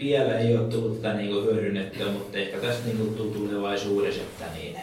vielä 0.00 0.38
ei 0.38 0.56
ole 0.56 0.68
tullut 0.68 1.02
tätä 1.02 1.14
niin 1.14 1.44
hyödynnettyä, 1.44 2.12
mutta 2.12 2.38
ehkä 2.38 2.58
tästä 2.58 2.84
niin 2.84 2.96
kuin 2.96 3.32
tulevaisuudessa, 3.32 4.22
että, 4.22 4.44
niin, 4.58 4.76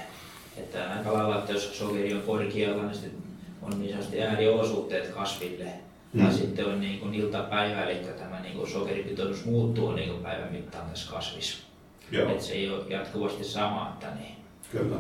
että 0.58 0.94
aika 0.98 1.14
lailla, 1.14 1.38
että 1.38 1.54
jos 1.54 1.78
sokeri 1.80 2.14
on 2.14 2.22
korkealla, 2.22 2.84
niin 2.84 2.96
sitten 2.96 3.24
on 3.62 3.80
niin 3.80 3.92
sanotusti 3.92 4.22
ääriolosuhteet 4.22 5.08
kasville. 5.08 5.68
Mm. 6.14 6.26
Ja 6.26 6.32
sitten 6.32 6.66
on 6.66 6.82
niin 6.82 7.00
kuin 7.00 7.14
iltapäivä, 7.14 7.86
eli 7.86 8.00
tämä 8.18 8.40
niin 8.40 8.58
kuin 8.58 8.70
sokeripitoisuus 8.70 9.46
muuttuu 9.46 9.92
niin 9.92 10.10
kuin 10.10 10.24
päivän 10.24 10.52
mittaan 10.52 10.90
tässä 10.90 11.12
kasvissa. 11.12 11.73
Että 12.22 12.44
se 12.44 12.54
ei 12.54 12.70
ole 12.70 12.84
jatkuvasti 12.90 13.44
sama. 13.44 13.90
Että 13.94 14.16
niin. 14.20 14.36
Kyllä. 14.72 14.96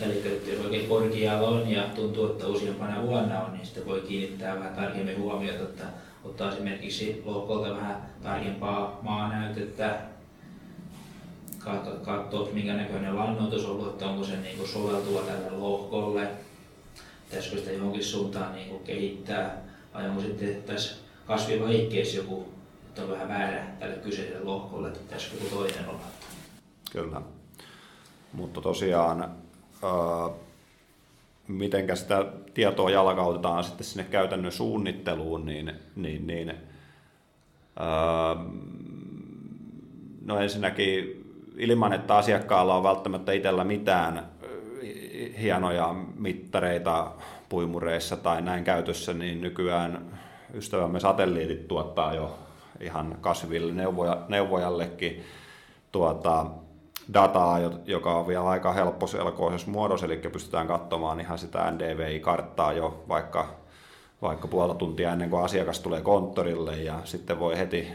Eli 0.00 0.40
jos 0.46 0.64
oikein 0.64 0.88
korkealla 0.88 1.48
on 1.48 1.70
ja 1.70 1.82
tuntuu, 1.82 2.26
että 2.26 2.46
useampana 2.46 3.02
vuonna 3.02 3.40
on, 3.40 3.52
niin 3.52 3.66
sitten 3.66 3.86
voi 3.86 4.00
kiinnittää 4.00 4.58
vähän 4.58 4.74
tarkemmin 4.74 5.18
huomiota, 5.18 5.62
että 5.62 5.84
ottaa 6.24 6.52
esimerkiksi 6.52 7.22
lohkolta 7.24 7.76
vähän 7.76 8.02
tarkempaa 8.22 8.98
maanäytettä, 9.02 10.00
katsoa, 12.04 12.48
minkä 12.52 12.74
näköinen 12.74 13.16
lannoitus 13.16 13.64
on 13.64 13.70
ollut, 13.70 13.88
että 13.88 14.06
onko 14.06 14.24
se 14.24 14.36
niin 14.36 14.68
soveltuva 14.68 15.20
tälle 15.20 15.58
lohkolle, 15.58 16.28
pitäisikö 17.24 17.56
sitä 17.56 17.72
johonkin 17.72 18.04
suuntaan 18.04 18.54
niin 18.54 18.68
kuin 18.68 18.84
kehittää, 18.84 19.56
vai 19.94 20.08
onko 20.08 20.20
sitten 20.20 20.62
tässä 20.62 20.96
kasvivajikkeessa 21.26 22.16
joku, 22.16 22.48
on 22.98 23.10
vähän 23.10 23.28
väärä 23.28 23.64
tälle 23.78 23.96
kyseiselle 23.96 24.44
lohkolle, 24.44 24.88
että 24.88 25.00
pitäisikö 25.00 25.44
joku 25.44 25.56
toinen 25.56 25.88
olla. 25.88 26.00
Kyllä. 26.92 27.22
Mutta 28.32 28.60
tosiaan 28.60 29.30
miten 31.48 31.96
sitä 31.96 32.26
tietoa 32.54 32.90
jalkautetaan 32.90 33.64
sitten 33.64 33.86
sinne 33.86 34.04
käytännön 34.04 34.52
suunnitteluun, 34.52 35.46
niin, 35.46 35.72
niin, 35.96 36.26
niin 36.26 36.54
no 40.24 40.40
ensinnäkin 40.40 41.24
ilman, 41.56 41.92
että 41.92 42.16
asiakkaalla 42.16 42.76
on 42.76 42.82
välttämättä 42.82 43.32
itsellä 43.32 43.64
mitään 43.64 44.26
hienoja 45.40 45.94
mittareita 46.16 47.12
puimureissa 47.48 48.16
tai 48.16 48.42
näin 48.42 48.64
käytössä, 48.64 49.14
niin 49.14 49.40
nykyään 49.40 50.18
ystävämme 50.54 51.00
satelliitit 51.00 51.68
tuottaa 51.68 52.14
jo 52.14 52.38
ihan 52.80 53.16
kasville 53.20 53.72
neuvoja, 53.72 54.18
neuvojallekin 54.28 55.24
tuota, 55.92 56.46
dataa, 57.14 57.58
joka 57.84 58.14
on 58.14 58.26
vielä 58.26 58.48
aika 58.48 58.72
helpposelkoisessa 58.72 59.70
muodossa, 59.70 60.06
eli 60.06 60.16
pystytään 60.16 60.66
katsomaan 60.66 61.20
ihan 61.20 61.38
sitä 61.38 61.70
NDVI-karttaa 61.70 62.72
jo 62.72 63.04
vaikka, 63.08 63.48
vaikka 64.22 64.48
puolta 64.48 64.74
tuntia 64.74 65.12
ennen 65.12 65.30
kuin 65.30 65.44
asiakas 65.44 65.80
tulee 65.80 66.00
konttorille 66.00 66.76
ja 66.76 67.00
sitten 67.04 67.38
voi 67.38 67.58
heti, 67.58 67.86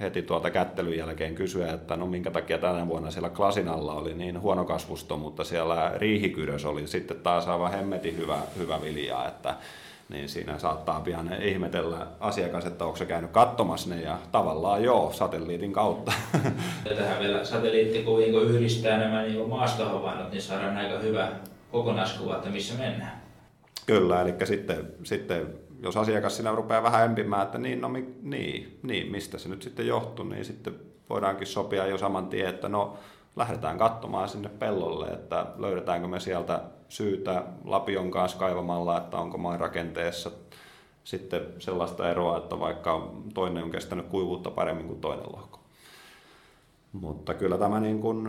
heti 0.00 0.22
tuolta 0.22 0.50
kättelyn 0.50 0.98
jälkeen 0.98 1.34
kysyä, 1.34 1.72
että 1.72 1.96
no 1.96 2.06
minkä 2.06 2.30
takia 2.30 2.58
tänä 2.58 2.88
vuonna 2.88 3.10
siellä 3.10 3.30
Klasinalla 3.30 3.94
oli 3.94 4.14
niin 4.14 4.40
huono 4.40 4.64
kasvusto, 4.64 5.16
mutta 5.16 5.44
siellä 5.44 5.92
Riihikyrös 5.96 6.64
oli 6.64 6.86
sitten 6.86 7.20
taas 7.20 7.48
aivan 7.48 7.72
hemmetin 7.72 8.16
hyvä, 8.16 8.38
hyvä 8.58 8.82
viljaa, 8.82 9.28
että 9.28 9.54
niin 10.08 10.28
siinä 10.28 10.58
saattaa 10.58 11.00
pian 11.00 11.42
ihmetellä 11.42 12.06
asiakas, 12.20 12.66
että 12.66 12.84
onko 12.84 12.96
se 12.96 13.06
käynyt 13.06 13.30
katsomassa 13.30 13.90
ne 13.90 14.02
ja 14.02 14.18
tavallaan 14.32 14.82
joo, 14.82 15.12
satelliitin 15.12 15.72
kautta. 15.72 16.12
Ja 16.90 16.96
tähän 16.96 17.20
vielä 17.20 17.44
satelliitti, 17.44 18.02
kun 18.02 18.22
yhdistää 18.22 18.98
nämä 18.98 19.22
niin 19.22 19.48
maastohavainnot, 19.48 20.30
niin 20.30 20.42
saadaan 20.42 20.76
aika 20.76 20.98
hyvä 20.98 21.28
kokonaiskuva, 21.72 22.36
että 22.36 22.50
missä 22.50 22.74
mennään. 22.78 23.22
Kyllä, 23.86 24.22
eli 24.22 24.34
sitten, 24.44 24.92
sitten 25.02 25.46
jos 25.82 25.96
asiakas 25.96 26.36
sinä 26.36 26.54
rupeaa 26.54 26.82
vähän 26.82 27.04
empimään, 27.04 27.42
että 27.42 27.58
niin, 27.58 27.80
no, 27.80 27.88
niin, 28.22 28.78
niin, 28.82 29.12
mistä 29.12 29.38
se 29.38 29.48
nyt 29.48 29.62
sitten 29.62 29.86
johtuu, 29.86 30.24
niin 30.24 30.44
sitten 30.44 30.74
voidaankin 31.10 31.46
sopia 31.46 31.86
jo 31.86 31.98
saman 31.98 32.28
tien, 32.28 32.48
että 32.48 32.68
no 32.68 32.98
lähdetään 33.38 33.78
katsomaan 33.78 34.28
sinne 34.28 34.48
pellolle, 34.48 35.06
että 35.06 35.46
löydetäänkö 35.56 36.08
me 36.08 36.20
sieltä 36.20 36.60
syytä 36.88 37.44
lapion 37.64 38.10
kanssa 38.10 38.38
kaivamalla, 38.38 38.98
että 38.98 39.16
onko 39.16 39.38
maan 39.38 39.60
rakenteessa 39.60 40.30
sitten 41.04 41.42
sellaista 41.58 42.10
eroa, 42.10 42.38
että 42.38 42.60
vaikka 42.60 43.10
toinen 43.34 43.64
on 43.64 43.70
kestänyt 43.70 44.06
kuivuutta 44.06 44.50
paremmin 44.50 44.86
kuin 44.86 45.00
toinen 45.00 45.26
lohko. 45.32 45.60
Mutta 46.92 47.34
kyllä 47.34 47.58
tämä 47.58 47.80
niin 47.80 48.00
kuin, 48.00 48.28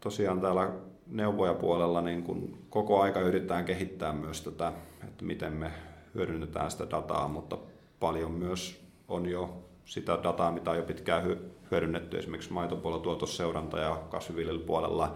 tosiaan 0.00 0.40
täällä 0.40 0.70
neuvojapuolella 1.06 2.00
niin 2.00 2.22
kuin 2.22 2.66
koko 2.70 3.00
aika 3.00 3.20
yritetään 3.20 3.64
kehittää 3.64 4.12
myös 4.12 4.42
tätä, 4.42 4.72
että 5.04 5.24
miten 5.24 5.52
me 5.52 5.70
hyödynnetään 6.14 6.70
sitä 6.70 6.90
dataa, 6.90 7.28
mutta 7.28 7.58
paljon 8.00 8.32
myös 8.32 8.80
on 9.08 9.26
jo 9.26 9.62
sitä 9.84 10.18
dataa, 10.22 10.52
mitä 10.52 10.70
on 10.70 10.76
jo 10.76 10.82
pitkään 10.82 11.24
hyödynnetty 11.70 12.18
esimerkiksi 12.18 12.52
maitopuolella 12.52 13.02
tuotosseuranta 13.02 13.78
ja 13.78 14.00
kasviviljelypuolella 14.10 15.14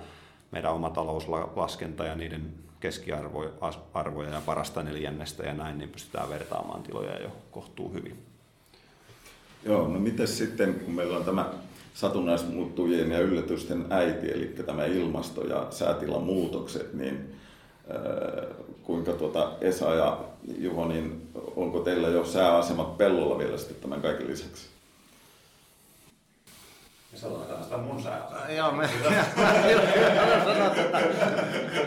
meidän 0.50 0.72
oma 0.72 0.90
talouslaskenta 0.90 2.04
ja 2.04 2.14
niiden 2.14 2.54
keskiarvoja 2.80 3.50
ja 4.32 4.42
parasta 4.46 4.82
neljännestä 4.82 5.42
ja 5.42 5.54
näin, 5.54 5.78
niin 5.78 5.90
pystytään 5.90 6.28
vertaamaan 6.28 6.82
tiloja 6.82 7.22
jo 7.22 7.28
kohtuu 7.50 7.92
hyvin. 7.92 8.18
Joo, 9.64 9.88
no 9.88 9.98
miten 9.98 10.28
sitten, 10.28 10.74
kun 10.74 10.94
meillä 10.94 11.16
on 11.16 11.24
tämä 11.24 11.52
satunnaismuuttujien 11.94 13.10
ja 13.10 13.20
yllätysten 13.20 13.86
äiti, 13.90 14.32
eli 14.32 14.54
tämä 14.66 14.84
ilmasto- 14.84 15.46
ja 15.46 15.66
säätilan 15.70 16.22
muutokset, 16.22 16.94
niin 16.94 17.34
äh, 17.90 18.56
kuinka 18.82 19.12
tuota 19.12 19.52
Esa 19.60 19.94
ja 19.94 20.18
Juho, 20.58 20.88
niin 20.88 21.28
onko 21.56 21.80
teillä 21.80 22.08
jo 22.08 22.24
sääasemat 22.24 22.98
pellolla 22.98 23.38
vielä 23.38 23.58
sitten 23.58 23.76
tämän 23.76 24.00
kaiken 24.00 24.26
lisäksi? 24.26 24.66
Sanotaan 27.14 27.64
sitä 27.64 27.76
mun. 27.76 28.02
Joo, 28.56 28.72
me 28.72 28.88
sanot, 30.44 30.78
että 30.78 31.00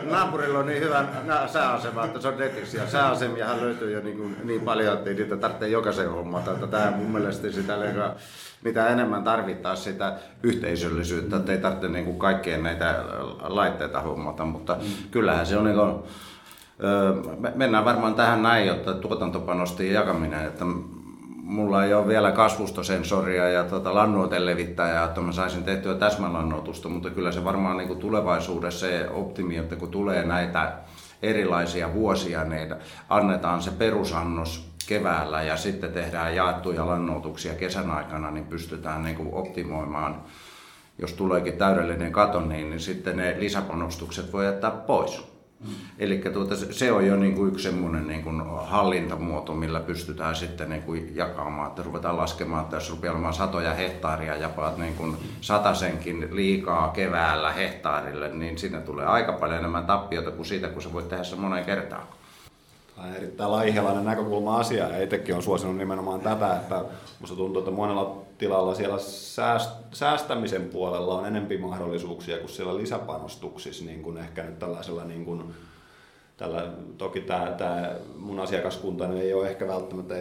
naapurilla 0.03 0.59
on 0.59 0.65
niin 0.65 0.81
hyvä 0.81 1.05
sääasema, 1.53 2.05
että 2.05 2.21
se 2.21 2.27
on 2.27 2.37
netissä. 2.37 2.77
Ja 2.77 2.87
sääasemiahan 2.87 3.61
löytyy 3.61 3.91
jo 3.91 4.01
niin, 4.01 4.17
kuin, 4.17 4.37
niin 4.43 4.61
paljon, 4.61 4.93
että 4.93 5.09
niitä 5.09 5.37
tarvitse 5.37 5.67
jokaisen 5.67 6.11
hommata. 6.11 6.51
Että 6.51 6.67
tämä 6.67 6.91
mun 6.91 7.11
mielestä 7.11 7.51
sitä 7.51 7.77
mitä 8.63 8.87
enemmän 8.87 9.23
tarvitaan 9.23 9.77
sitä 9.77 10.13
yhteisöllisyyttä, 10.43 11.35
että 11.35 11.51
ei 11.51 11.57
tarvitse 11.57 11.87
niin 11.87 12.05
kuin 12.05 12.19
kaikkien 12.19 12.63
näitä 12.63 13.03
laitteita 13.41 14.01
hommata, 14.01 14.45
mutta 14.45 14.75
mm. 14.75 14.81
kyllähän 15.11 15.45
se 15.45 15.57
on 15.57 15.63
niin 15.63 15.75
kuin, 15.75 16.03
mennään 17.55 17.85
varmaan 17.85 18.15
tähän 18.15 18.43
näin, 18.43 18.67
jotta 18.67 18.93
tuotantopanosten 18.93 19.93
jakaminen, 19.93 20.45
että 20.45 20.65
mulla 21.45 21.85
ei 21.85 21.93
ole 21.93 22.07
vielä 22.07 22.31
kasvustosensoria 22.31 23.49
ja 23.49 23.63
tota 23.63 23.93
lannuotelevittäjää, 23.93 25.05
että 25.05 25.21
mä 25.21 25.31
saisin 25.31 25.63
tehtyä 25.63 25.95
täsmälannoitusta, 25.95 26.89
mutta 26.89 27.09
kyllä 27.09 27.31
se 27.31 27.43
varmaan 27.43 27.77
niin 27.77 27.87
kuin 27.87 27.99
tulevaisuudessa 27.99 28.79
se 28.79 29.09
optimi, 29.09 29.57
että 29.57 29.75
kun 29.75 29.91
tulee 29.91 30.25
näitä 30.25 30.73
erilaisia 31.23 31.93
vuosia, 31.93 32.43
niin 32.43 32.75
annetaan 33.09 33.61
se 33.61 33.71
perusannos 33.71 34.71
keväällä 34.87 35.43
ja 35.43 35.57
sitten 35.57 35.93
tehdään 35.93 36.35
jaettuja 36.35 36.87
lannoituksia 36.87 37.53
kesän 37.53 37.91
aikana, 37.91 38.31
niin 38.31 38.45
pystytään 38.45 39.03
niin 39.03 39.15
kuin 39.15 39.33
optimoimaan. 39.33 40.21
Jos 40.97 41.13
tuleekin 41.13 41.57
täydellinen 41.57 42.11
kato, 42.11 42.39
niin, 42.41 42.69
niin 42.69 42.79
sitten 42.79 43.17
ne 43.17 43.35
lisäpanostukset 43.39 44.33
voi 44.33 44.45
jättää 44.45 44.71
pois. 44.71 45.34
Mm. 45.67 45.73
Eli 45.99 46.21
tuota, 46.33 46.55
se 46.55 46.91
on 46.91 47.07
jo 47.07 47.15
niin 47.15 47.35
kuin 47.35 47.53
yksi 47.53 47.63
semmoinen 47.63 48.07
niin 48.07 48.23
kuin 48.23 48.41
hallintamuoto, 48.65 49.53
millä 49.53 49.79
pystytään 49.79 50.35
sitten 50.35 50.69
niin 50.69 50.81
kuin 50.81 51.15
jakamaan, 51.15 51.67
että 51.67 51.83
ruvetaan 51.83 52.17
laskemaan, 52.17 52.63
että 52.63 52.75
jos 52.75 52.89
rupeaa 52.89 53.13
olemaan 53.13 53.33
satoja 53.33 53.73
hehtaaria 53.73 54.35
ja 54.35 54.49
paat 54.49 54.77
niin 54.77 54.93
kuin 54.93 55.17
satasenkin 55.41 56.27
liikaa 56.31 56.89
keväällä 56.89 57.51
hehtaarille, 57.51 58.29
niin 58.29 58.57
sinne 58.57 58.81
tulee 58.81 59.05
aika 59.05 59.33
paljon 59.33 59.59
enemmän 59.59 59.85
tappiota 59.85 60.31
kuin 60.31 60.45
siitä, 60.45 60.67
kun 60.67 60.81
sä 60.81 60.93
voit 60.93 61.09
tehdä 61.09 61.23
se 61.23 61.35
moneen 61.35 61.65
kertaan. 61.65 62.07
Tämä 62.95 63.07
on 63.07 63.15
erittäin 63.15 63.51
laihelainen 63.51 64.05
näkökulma 64.05 64.57
asia 64.57 64.89
ja 64.89 65.03
itsekin 65.03 65.35
on 65.35 65.43
suosinut 65.43 65.77
nimenomaan 65.77 66.21
tätä, 66.21 66.55
että 66.55 66.85
minusta 67.19 67.35
tuntuu, 67.35 67.59
että 67.59 67.71
monella 67.71 68.17
tilalla 68.37 68.75
siellä 68.75 68.97
säästämisen 69.93 70.69
puolella 70.69 71.19
on 71.19 71.25
enempi 71.25 71.57
mahdollisuuksia 71.57 72.37
kuin 72.37 72.49
siellä 72.49 72.77
lisäpanostuksissa, 72.77 73.85
niin 73.85 74.03
kuin 74.03 74.17
ehkä 74.17 74.43
nyt 74.43 74.59
tällaisella 74.59 75.03
niin 75.03 75.25
kuin, 75.25 75.43
tällä, 76.37 76.67
toki 76.97 77.21
tämä, 77.21 77.45
tämä 77.57 77.91
mun 78.17 78.39
asiakaskunta 78.39 79.13
ei 79.13 79.33
ole 79.33 79.49
ehkä 79.49 79.67
välttämättä 79.67 80.15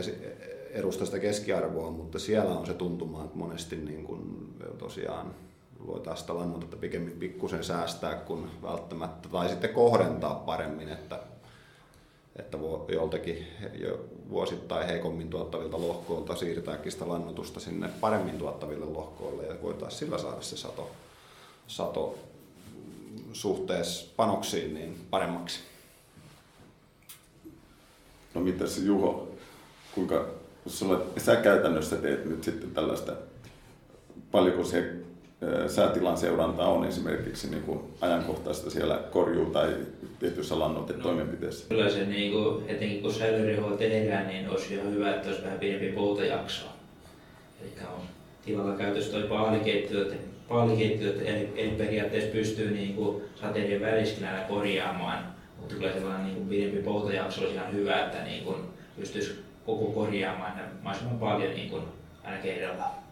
edusta 0.71 1.07
sitä 1.07 1.19
keskiarvoa, 1.19 1.91
mutta 1.91 2.19
siellä 2.19 2.55
on 2.55 2.67
se 2.67 2.75
tuntuma, 2.75 3.25
että 3.25 3.39
monesti 3.39 3.77
niin 3.77 4.05
kuin 4.05 4.55
tosiaan 4.79 5.35
voitaisiin 5.87 6.21
sitä 6.21 6.35
lannoitetta 6.35 6.77
pikemmin 6.77 7.17
pikkusen 7.19 7.65
säästää 7.65 8.15
kuin 8.15 8.51
välttämättä, 8.63 9.29
tai 9.29 9.49
sitten 9.49 9.71
kohdentaa 9.71 10.35
paremmin, 10.35 10.89
että 10.89 11.21
että 12.37 12.59
joltakin 12.89 13.47
jo 13.75 14.05
vuosittain 14.31 14.87
heikommin 14.87 15.31
tuottavilta 15.31 15.81
lohkoilta 15.81 16.37
siirtääkin 16.37 16.93
sitä 16.93 17.09
lannoitusta 17.09 17.61
sinne 17.61 17.89
paremmin 18.01 18.39
tuottaville 18.39 18.85
lohkoille 18.85 19.47
ja 19.47 19.63
voitaisiin 19.63 19.99
sillä 19.99 20.19
saada 20.19 20.43
se 20.43 20.57
sato, 20.57 20.91
sato 21.67 22.19
suhteessa 23.33 24.07
panoksiin 24.17 24.75
niin 24.75 25.07
paremmaksi. 25.11 25.61
No 28.35 28.41
mitäs 28.41 28.79
Juho, 28.79 29.29
kuinka 29.95 30.27
sulla, 30.67 31.03
sä 31.19 31.37
käytännössä 31.37 31.97
teet 31.97 32.25
nyt 32.25 32.45
sitten 32.45 32.71
tällaista, 32.71 33.13
paljonko 34.31 34.65
se 34.65 35.04
säätilan 35.67 36.17
seuranta 36.17 36.67
on 36.67 36.85
esimerkiksi 36.85 37.51
niin 37.51 37.63
kuin 37.63 37.81
ajankohtaista 38.01 38.71
siellä 38.71 39.01
korjuu- 39.11 39.51
tai 39.51 39.75
tietyissä 40.19 40.59
lannoitetoimenpiteessä? 40.59 41.65
No, 41.71 41.77
kyllä 41.77 41.91
se, 41.91 42.07
niin 42.07 42.33
kuin, 42.33 42.65
etenkin 42.69 43.03
kun 43.03 43.13
säilyrihoa 43.13 43.77
tehdään, 43.77 44.27
niin 44.27 44.49
olisi 44.49 44.75
ihan 44.75 44.93
hyvä, 44.93 45.15
että 45.15 45.29
olisi 45.29 45.45
vähän 45.45 45.59
pidempi 45.59 45.93
poutojakso. 45.93 46.67
Eli 47.63 47.71
on 47.95 48.01
tilalla 48.45 48.77
käytössä 48.77 49.13
toi 49.13 49.23
paalikeittiöt, 49.23 50.15
paalikeittiöt 50.49 51.23
eli, 51.25 51.53
eli 51.57 51.71
periaatteessa 51.71 52.33
pystyy 52.33 52.71
niin 52.71 52.95
kuin 52.95 53.23
sateiden 53.41 53.81
väliskynällä 53.81 54.41
korjaamaan, 54.41 55.25
mutta 55.61 55.75
kyllä 55.75 55.93
sellainen 55.93 56.25
niin 56.25 56.37
kuin 56.37 56.49
pidempi 56.49 56.79
poutojakso 56.79 57.41
olisi 57.41 57.55
ihan 57.55 57.73
hyvä, 57.73 58.05
että 58.05 58.25
niin 58.25 58.45
kuin 58.45 58.57
pystyisi 58.97 59.45
koko 59.67 59.85
korjaamaan 59.85 60.53
mahdollisimman 60.83 61.19
paljon 61.19 61.55
niin 61.55 61.71
kuin 61.71 61.83
aina 62.25 62.43
kerrallaan 62.43 63.04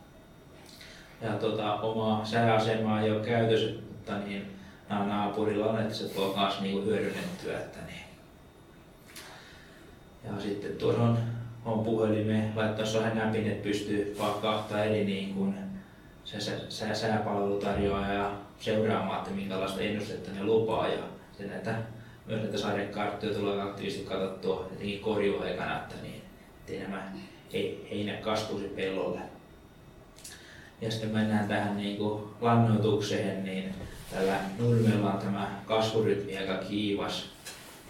ja 1.22 1.32
tota, 1.32 1.74
omaa 1.74 2.24
sääasemaa 2.24 3.02
ei 3.02 3.10
ole 3.10 3.24
käytössä, 3.26 3.70
mutta 3.88 4.18
niin, 4.18 4.46
naapurilla 4.88 5.66
on, 5.66 5.80
että 5.80 5.94
se 5.94 6.08
tuo 6.08 6.34
myös 6.36 6.60
niinku 6.60 6.80
hyödynnettyä. 6.80 7.58
Että 7.58 7.78
niin. 7.86 8.04
Ja 10.24 10.42
sitten 10.42 10.76
tuossa 10.76 11.02
on, 11.02 11.18
on 11.64 11.84
puhelimeen 11.84 12.52
laittaa 12.56 12.86
sohen 12.86 13.16
näpin, 13.16 13.46
että 13.46 13.62
pystyy 13.62 14.16
kahta 14.42 14.84
eri 14.84 15.04
niin 15.04 15.34
kuin, 15.34 15.54
se, 16.24 16.40
se, 16.40 16.60
se 16.68 16.94
sääpalvelu 16.94 17.60
tarjoaa 17.60 18.12
ja 18.12 18.32
seuraamaan, 18.60 19.18
että 19.18 19.30
minkälaista 19.30 19.80
ennustetta 19.80 20.30
ne 20.30 20.44
lupaa. 20.44 20.88
Ja 20.88 21.02
se 21.38 21.46
näitä, 21.46 21.74
myös 22.26 22.42
näitä 22.42 22.58
sadekarttoja 22.58 23.34
tulee 23.34 23.62
aktiivisesti 23.62 24.06
katsottua 24.06 24.68
etenkin 24.72 25.00
korjuaikana, 25.00 25.76
että 25.76 25.94
niin, 26.02 26.22
ettei 26.60 26.80
nämä 26.80 27.12
heinä 27.90 28.12
kasvuisi 28.12 28.68
pellolle. 28.68 29.18
Ja 30.82 30.90
sitten 30.90 31.10
mennään 31.10 31.48
tähän 31.48 31.76
niin 31.76 31.96
kuin 31.96 32.22
lannoitukseen, 32.40 33.44
niin 33.44 33.74
tällä 34.10 34.36
nurmella 34.58 35.12
on 35.12 35.18
tämä 35.18 35.50
kasvurytmi 35.66 36.38
aika 36.38 36.57
kiivas. 36.57 37.24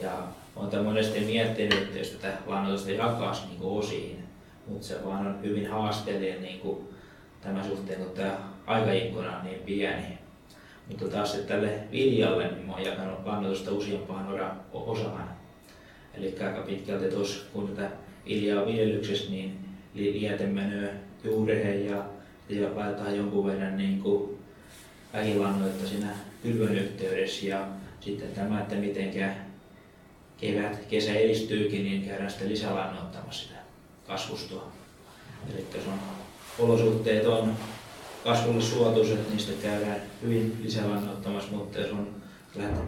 Ja 0.00 0.10
olen 0.56 0.84
monesti 0.84 1.20
miettinyt, 1.20 1.82
että 1.82 1.98
jos 1.98 2.08
tätä 2.08 2.36
lannoitusta 2.46 2.90
jakaisi 2.90 3.42
niin 3.46 3.58
osiin, 3.62 4.24
mutta 4.66 4.86
se 4.86 5.04
vaan 5.04 5.26
on 5.26 5.42
hyvin 5.42 5.70
haasteellinen 5.70 6.42
niin 6.42 6.60
kuin 6.60 6.88
tämä 7.40 7.64
suhteen, 7.64 8.00
kun 8.00 8.16
tämä 8.16 8.38
aikaikkuna 8.66 9.36
on 9.36 9.44
niin 9.44 9.60
pieni. 9.66 10.18
Mutta 10.88 11.08
taas 11.08 11.34
että 11.34 11.54
tälle 11.54 11.78
viljalle 11.92 12.50
niin 12.50 12.70
olen 12.70 12.86
jakanut 12.86 13.26
lannoitusta 13.26 13.72
useampaan 13.72 14.26
osaan. 14.72 15.28
Eli 16.14 16.36
aika 16.46 16.60
pitkälti 16.60 17.08
tuossa, 17.08 17.44
kun 17.52 17.68
tätä 17.68 17.90
viljaa 18.26 18.66
viljelyksessä, 18.66 19.30
niin 19.30 19.58
liete 19.94 20.48
juureen 21.24 21.86
ja 21.86 22.04
ja 22.48 22.76
laitetaan 22.76 23.16
jonkun 23.16 23.46
verran 23.46 23.76
niin 23.76 24.02
kuin 24.02 24.38
siinä 25.86 26.08
kylvön 26.42 26.78
yhteydessä 26.78 27.46
ja 27.46 27.68
sitten 28.00 28.28
tämä, 28.28 28.60
että 28.60 28.74
miten 28.74 29.10
kevät, 30.38 30.86
kesä 30.90 31.12
edistyykin, 31.12 31.84
niin 31.84 32.02
käydään 32.02 32.30
sitten 32.30 32.48
lisälannoittamassa 32.48 33.42
sitä 33.42 33.58
kasvustoa. 34.06 34.72
Eli 35.50 35.66
jos 35.74 35.86
on 35.86 35.98
olosuhteet 36.58 37.26
on 37.26 37.56
kasvulle 38.24 38.62
suotuiset, 38.62 39.30
niistä 39.30 39.52
käydään 39.62 40.00
hyvin 40.22 40.58
lisälannoittamassa, 40.62 41.52
mutta 41.52 41.78
jos 41.78 41.90
on 41.90 42.22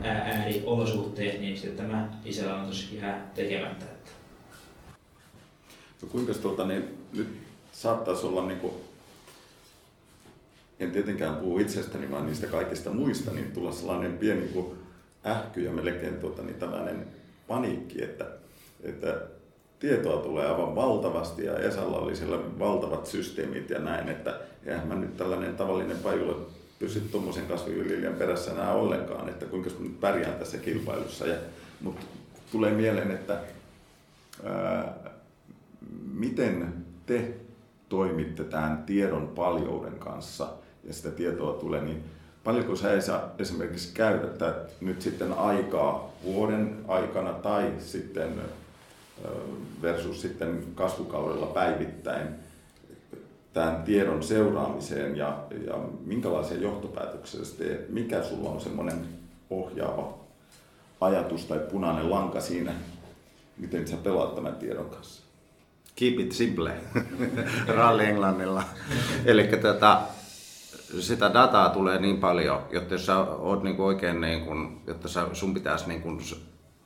ääriolosuhteet, 0.03 1.41
niin 1.41 1.57
sitten 1.57 1.77
tämä 1.77 2.09
lisälannoitus 2.25 2.93
jää 2.93 3.31
tekemättä. 3.35 3.85
No 6.03 6.09
kuinka 6.09 6.35
tuota, 6.35 6.67
niin, 6.67 6.99
nyt 7.13 7.29
saattaisi 7.73 8.27
olla 8.27 8.47
niin 8.47 8.61
kuin 8.61 8.75
en 10.81 10.91
tietenkään 10.91 11.37
puhu 11.37 11.59
itsestäni, 11.59 12.11
vaan 12.11 12.27
niistä 12.27 12.47
kaikista 12.47 12.91
muista, 12.91 13.31
niin 13.31 13.53
tulla 13.53 13.73
sellainen 13.73 14.19
pieni 14.19 14.49
kuin 14.49 14.67
ähky 15.27 15.61
ja 15.61 15.73
melkein 15.73 16.15
tuota, 16.15 16.43
niin 16.43 16.59
tällainen 16.59 17.07
paniikki, 17.49 18.05
että, 18.05 18.27
että 18.83 19.21
tietoa 19.79 20.23
tulee 20.23 20.47
aivan 20.47 20.75
valtavasti 20.75 21.45
ja 21.45 21.59
Esalla 21.59 21.99
oli 21.99 22.17
siellä 22.17 22.39
valtavat 22.59 23.07
systeemit 23.07 23.71
ja 23.71 23.79
näin, 23.79 24.09
että 24.09 24.41
eihän 24.67 24.89
mä 24.89 24.95
nyt 24.95 25.17
tällainen 25.17 25.57
tavallinen 25.57 25.99
pajula 25.99 26.47
pysy 26.79 27.01
tuommoisen 27.01 27.47
kasviviljelijän 27.47 28.15
perässä 28.15 28.51
enää 28.51 28.73
ollenkaan, 28.73 29.29
että 29.29 29.47
kuinka 29.47 29.71
nyt 29.81 30.01
pärjään 30.01 30.39
tässä 30.39 30.59
kilpailussa. 30.59 31.27
Ja, 31.27 31.37
mutta 31.81 32.07
tulee 32.53 32.73
mieleen, 32.73 33.11
että 33.11 33.41
ää, 34.45 34.95
miten 36.13 36.75
te 37.07 37.35
toimitte 37.89 38.45
tämän 38.45 38.83
tiedon 38.87 39.29
paljouden 39.29 39.99
kanssa– 39.99 40.49
ja 40.85 40.95
sitä 40.95 41.11
tietoa 41.11 41.53
tulee, 41.53 41.81
niin 41.81 42.05
paljonko 42.45 42.77
sä 42.77 42.89
esimerkiksi 43.39 43.95
käytetään 43.95 44.55
nyt 44.81 45.03
sitten 45.03 45.33
aikaa 45.33 46.13
vuoden 46.25 46.77
aikana 46.89 47.33
tai 47.33 47.73
sitten 47.79 48.41
versus 49.83 50.21
sitten 50.21 50.65
kasvukaudella 50.75 51.47
päivittäin 51.47 52.29
tämän 53.53 53.83
tiedon 53.83 54.23
seuraamiseen 54.23 55.17
ja, 55.17 55.39
ja 55.67 55.79
minkälaisia 56.05 56.57
johtopäätöksiä 56.57 57.41
teet, 57.59 57.89
mikä 57.89 58.23
sulla 58.23 58.51
on 58.51 58.61
semmoinen 58.61 59.07
ohjaava 59.51 60.15
ajatus 61.01 61.45
tai 61.45 61.59
punainen 61.59 62.11
lanka 62.11 62.41
siinä, 62.41 62.73
miten 63.59 63.89
sä 63.89 63.97
pelaat 63.97 64.35
tämän 64.35 64.55
tiedon 64.55 64.91
kanssa? 64.91 65.23
Keep 65.97 66.21
it 66.21 66.33
simple, 66.33 66.73
ralli 67.77 68.05
englannilla. 68.05 68.65
Eli 69.25 69.45
tota, 69.63 70.03
sitä 71.01 71.35
dataa 71.35 71.69
tulee 71.69 71.99
niin 71.99 72.17
paljon, 72.17 72.63
jotta 72.71 72.95
jos 72.95 73.07
sä 73.07 73.19
oot 73.19 73.63
niin 73.63 73.77
kuin 73.77 73.87
oikein, 73.87 74.21
niin 74.21 74.45
kuin, 74.45 74.81
jotta 74.87 75.09
sä, 75.09 75.27
sun 75.33 75.55
pitäisi 75.55 75.89
niin 75.89 76.03
kuin 76.03 76.21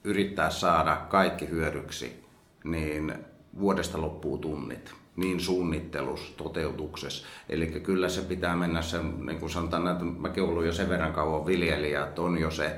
yrittää 0.05 0.51
saada 0.51 0.97
kaikki 0.97 1.49
hyödyksi, 1.49 2.25
niin 2.65 3.15
vuodesta 3.59 4.01
loppuu 4.01 4.39
tunnit 4.39 4.95
niin 5.19 5.41
suunnittelussa, 5.41 6.37
toteutuksessa. 6.37 7.27
Eli 7.49 7.67
kyllä 7.67 8.09
se 8.09 8.21
pitää 8.21 8.57
mennä 8.57 8.83
sen, 8.83 9.27
niin 9.27 9.39
kuin 9.39 9.51
sanotaan, 9.51 9.89
että 9.89 10.05
mäkin 10.05 10.43
ollut 10.43 10.65
jo 10.65 10.73
sen 10.73 10.89
verran 10.89 11.13
kauan 11.13 11.47
viljelijä, 11.47 12.05
että 12.05 12.23
on 12.23 12.39
jo 12.39 12.51
se 12.51 12.77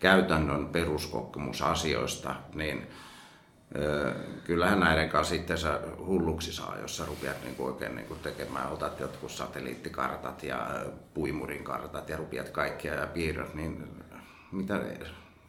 käytännön 0.00 0.66
peruskokemus 0.66 1.62
asioista, 1.62 2.34
niin 2.54 2.86
kyllähän 4.44 4.80
näiden 4.80 5.08
kanssa 5.08 5.34
sitten 5.34 5.58
sä 5.58 5.80
hulluksi 6.06 6.52
saa, 6.52 6.76
jos 6.80 6.96
sä 6.96 7.06
rupeat 7.06 7.42
niinku 7.42 7.64
oikein 7.64 7.94
niinku 7.94 8.14
tekemään, 8.14 8.72
otat 8.72 9.00
jotkut 9.00 9.30
satelliittikartat 9.30 10.42
ja 10.42 10.84
puimurin 11.14 11.64
kartat 11.64 12.08
ja 12.08 12.16
rupeat 12.16 12.48
kaikkia 12.48 12.94
ja 12.94 13.06
piirrot, 13.06 13.54
niin 13.54 13.88
mitä, 14.52 14.80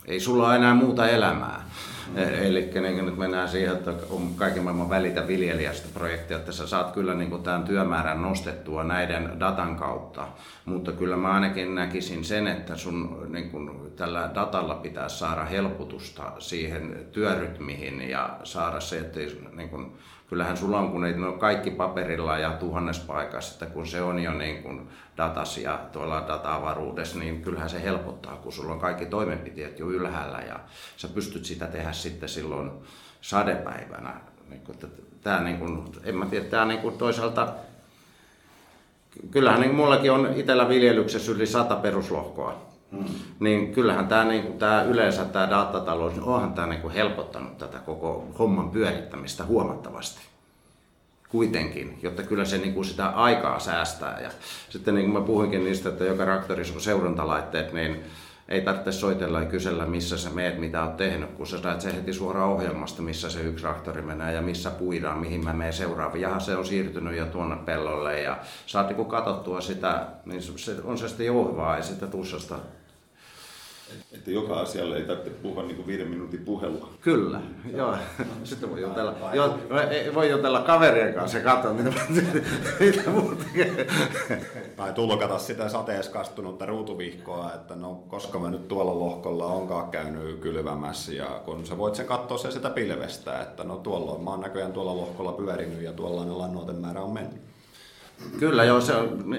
Ei 0.05 0.19
sulla 0.19 0.47
ole 0.47 0.55
enää 0.55 0.73
muuta 0.73 1.09
elämää. 1.09 1.69
E- 2.15 2.47
Eli 2.47 2.71
niin 2.81 3.05
nyt 3.05 3.17
mennään 3.17 3.49
siihen, 3.49 3.73
että 3.73 3.93
on 4.09 4.33
kaiken 4.35 4.63
maailman 4.63 4.89
välitä 4.89 5.27
viljelijästä 5.27 5.87
projektia, 5.93 6.37
että 6.37 6.51
sä 6.51 6.67
saat 6.67 6.91
kyllä 6.91 7.13
niin 7.13 7.43
tämän 7.43 7.63
työmäärän 7.63 8.21
nostettua 8.21 8.83
näiden 8.83 9.39
datan 9.39 9.75
kautta. 9.75 10.27
Mutta 10.65 10.91
kyllä 10.91 11.17
mä 11.17 11.33
ainakin 11.33 11.75
näkisin 11.75 12.23
sen, 12.23 12.47
että 12.47 12.75
sun 12.75 13.27
niin 13.29 13.49
kuin, 13.49 13.91
tällä 13.95 14.29
datalla 14.35 14.75
pitää 14.75 15.09
saada 15.09 15.45
helpotusta 15.45 16.31
siihen 16.39 17.07
työrytmihin 17.11 18.09
ja 18.09 18.37
saada 18.43 18.79
se, 18.79 18.99
että 18.99 19.19
niin 19.55 19.69
kuin, 19.69 19.91
kyllähän 20.29 20.57
sulla 20.57 20.79
on, 20.79 20.91
kun 20.91 21.05
ei 21.05 21.13
ole 21.13 21.37
kaikki 21.37 21.71
paperilla 21.71 22.37
ja 22.37 22.51
tuhannes 22.51 22.99
paikassa, 22.99 23.53
että 23.53 23.73
kun 23.73 23.87
se 23.87 24.01
on 24.01 24.19
jo 24.19 24.33
niin 24.33 24.63
kuin 24.63 24.89
datas 25.17 25.57
ja 25.57 25.79
tuolla 25.91 26.25
datavaruudessa, 26.27 27.19
niin 27.19 27.41
kyllähän 27.41 27.69
se 27.69 27.83
helpottaa, 27.83 28.35
kun 28.35 28.53
sulla 28.53 28.73
on 28.73 28.79
kaikki 28.79 29.05
toimenpiteet 29.05 29.79
jo 29.79 29.89
ylhäällä 29.89 30.39
ja 30.39 30.59
sä 30.97 31.07
pystyt 31.07 31.45
sitä 31.45 31.67
tehdä 31.67 31.91
sitten 31.91 32.29
silloin 32.29 32.71
sadepäivänä. 33.21 34.13
Niin 34.49 34.61
tämä, 35.23 35.39
niin 35.39 35.57
kuin, 35.57 35.83
en 36.03 36.15
mä 36.15 36.25
tiedä, 36.25 36.45
tämä 36.45 36.65
niin 36.65 36.79
kuin 36.79 36.97
toisaalta, 36.97 37.53
kyllähän 39.31 39.61
niin 39.61 39.75
mullakin 39.75 40.11
on 40.11 40.33
itsellä 40.35 40.69
viljelyksessä 40.69 41.31
yli 41.31 41.47
sata 41.47 41.75
peruslohkoa. 41.75 42.72
Hmm. 42.93 43.05
Niin 43.39 43.73
kyllähän 43.73 44.07
tämä, 44.07 44.23
niin 44.23 44.43
kuin, 44.43 44.59
tämä 44.59 44.83
yleensä 44.83 45.25
tämä 45.25 45.49
datatalous, 45.49 46.13
niin 46.13 46.23
onhan 46.23 46.53
tämä 46.53 46.67
niin 46.67 46.81
kuin 46.81 46.93
helpottanut 46.93 47.57
tätä 47.57 47.79
koko 47.79 48.27
homman 48.39 48.69
pyörittämistä 48.69 49.45
huomattavasti 49.45 50.21
kuitenkin, 51.29 51.99
jotta 52.03 52.23
kyllä 52.23 52.45
se 52.45 52.57
niin 52.57 52.73
kuin 52.73 52.85
sitä 52.85 53.07
aikaa 53.07 53.59
säästää. 53.59 54.19
Ja 54.19 54.29
sitten 54.69 54.95
niin 54.95 55.11
kuin 55.11 55.21
mä 55.21 55.27
puhuinkin 55.27 55.63
niistä, 55.63 55.89
että 55.89 56.03
joka 56.03 56.23
traktorissa 56.23 56.73
on 56.73 56.81
seurantalaitteet, 56.81 57.73
niin 57.73 58.03
ei 58.49 58.61
tarvitse 58.61 58.91
soitella 58.91 59.39
ja 59.39 59.45
kysellä, 59.45 59.85
missä 59.85 60.17
sä 60.17 60.29
meet, 60.29 60.59
mitä 60.59 60.83
oot 60.83 60.97
tehnyt, 60.97 61.31
kun 61.31 61.47
sä 61.47 61.57
näet 61.63 61.81
se 61.81 61.95
heti 61.95 62.13
suoraan 62.13 62.49
ohjelmasta, 62.49 63.01
missä 63.01 63.29
se 63.29 63.41
yksi 63.41 63.61
traktori 63.61 64.01
menee 64.01 64.33
ja 64.33 64.41
missä 64.41 64.71
puidaan, 64.71 65.19
mihin 65.19 65.43
mä 65.43 65.53
menen 65.53 65.73
seuraava. 65.73 66.17
Jaha, 66.17 66.39
se 66.39 66.55
on 66.55 66.65
siirtynyt 66.65 67.17
jo 67.17 67.25
tuonne 67.25 67.55
pellolle 67.55 68.21
ja 68.21 68.37
saat 68.65 68.89
niin 68.89 69.05
katsottua 69.05 69.61
sitä, 69.61 70.07
niin 70.25 70.41
se 70.41 70.75
on 70.83 70.97
se 70.97 71.07
sitten 71.07 71.25
jouhevaa 71.25 71.77
ja 71.77 71.83
sitten 71.83 72.11
tussasta 72.11 72.55
että 74.11 74.31
joka 74.31 74.59
asialle 74.59 74.97
ei 74.97 75.03
tarvitse 75.03 75.29
puhua 75.29 75.63
niin 75.63 75.75
kuin 75.75 75.87
viiden 75.87 76.07
minuutin 76.07 76.45
puhelua. 76.45 76.89
Kyllä, 77.01 77.41
joo. 77.73 77.95
Sitten 78.43 78.71
voi 78.71 78.81
jutella, 78.81 79.15
jo, 79.33 79.59
voi 80.13 80.29
jutella 80.29 80.61
kaverien 80.61 81.13
kanssa 81.13 81.37
ja 81.37 81.43
katsoa, 81.43 81.73
mitä, 81.73 81.91
mitä 82.79 83.09
muuta 83.09 83.43
Tai 84.75 84.93
tulkata 84.93 85.39
sitä 85.39 85.69
sateessa 85.69 86.11
kastunutta 86.11 86.65
ruutuvihkoa, 86.65 87.51
että 87.53 87.75
no 87.75 88.03
koska 88.07 88.39
mä 88.39 88.49
nyt 88.49 88.67
tuolla 88.67 88.99
lohkolla 88.99 89.45
onkaan 89.45 89.91
käynyt 89.91 90.39
kylvämässä 90.39 91.13
ja 91.13 91.41
kun 91.45 91.65
sä 91.65 91.77
voit 91.77 91.95
sen 91.95 92.05
katsoa 92.05 92.37
se 92.37 92.51
sitä 92.51 92.69
pilvestä, 92.69 93.41
että 93.41 93.63
no 93.63 93.77
tuolla 93.77 94.11
on, 94.11 94.23
mä 94.23 94.29
oon 94.29 94.41
näköjään 94.41 94.73
tuolla 94.73 94.97
lohkolla 94.97 95.31
pyörinyt 95.31 95.81
ja 95.81 95.93
tuollainen 95.93 96.37
lannoiten 96.37 96.75
määrä 96.75 97.01
on 97.01 97.13
mennyt. 97.13 97.52
Kyllä 98.39 98.63
joo, 98.63 98.81
se 98.81 98.93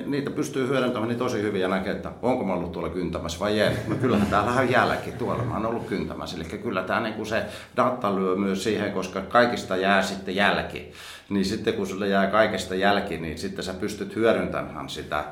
niitä 0.07 0.31
pystyy 0.31 0.69
hyödyntämään 0.69 1.09
niin 1.09 1.19
tosi 1.19 1.43
hyvin 1.43 1.61
ja 1.61 1.69
näkee, 1.69 1.93
että 1.93 2.13
onko 2.23 2.45
mä 2.45 2.53
ollut 2.53 2.73
tuolla 2.73 2.89
kyntämässä 2.89 3.41
vai 3.41 3.61
ei. 3.61 3.77
No 3.89 3.95
kyllähän 3.97 4.27
täällä 4.27 4.53
on 4.53 4.71
jälki 4.71 5.13
tuolla, 5.13 5.43
mä 5.43 5.55
oon 5.55 5.67
ollut 5.67 5.87
kyntämässä. 5.87 6.37
Eli 6.37 6.45
kyllä 6.45 6.83
tämä 6.83 7.01
niin 7.01 7.15
kuin 7.15 7.27
se 7.27 7.45
data 7.77 8.17
lyö 8.17 8.37
myös 8.37 8.65
siihen, 8.65 8.93
koska 8.93 9.21
kaikista 9.21 9.77
jää 9.77 10.03
sitten 10.03 10.37
jälki. 10.37 10.93
Niin 11.29 11.45
sitten 11.45 11.75
kun 11.75 11.87
sulle 11.87 12.09
jää 12.09 12.27
kaikesta 12.27 12.75
jälki, 12.75 13.19
niin 13.19 13.39
sitten 13.39 13.65
sä 13.65 13.75
pystyt 13.75 14.17
hyödyntämään 14.17 14.89
sitä, 14.89 15.25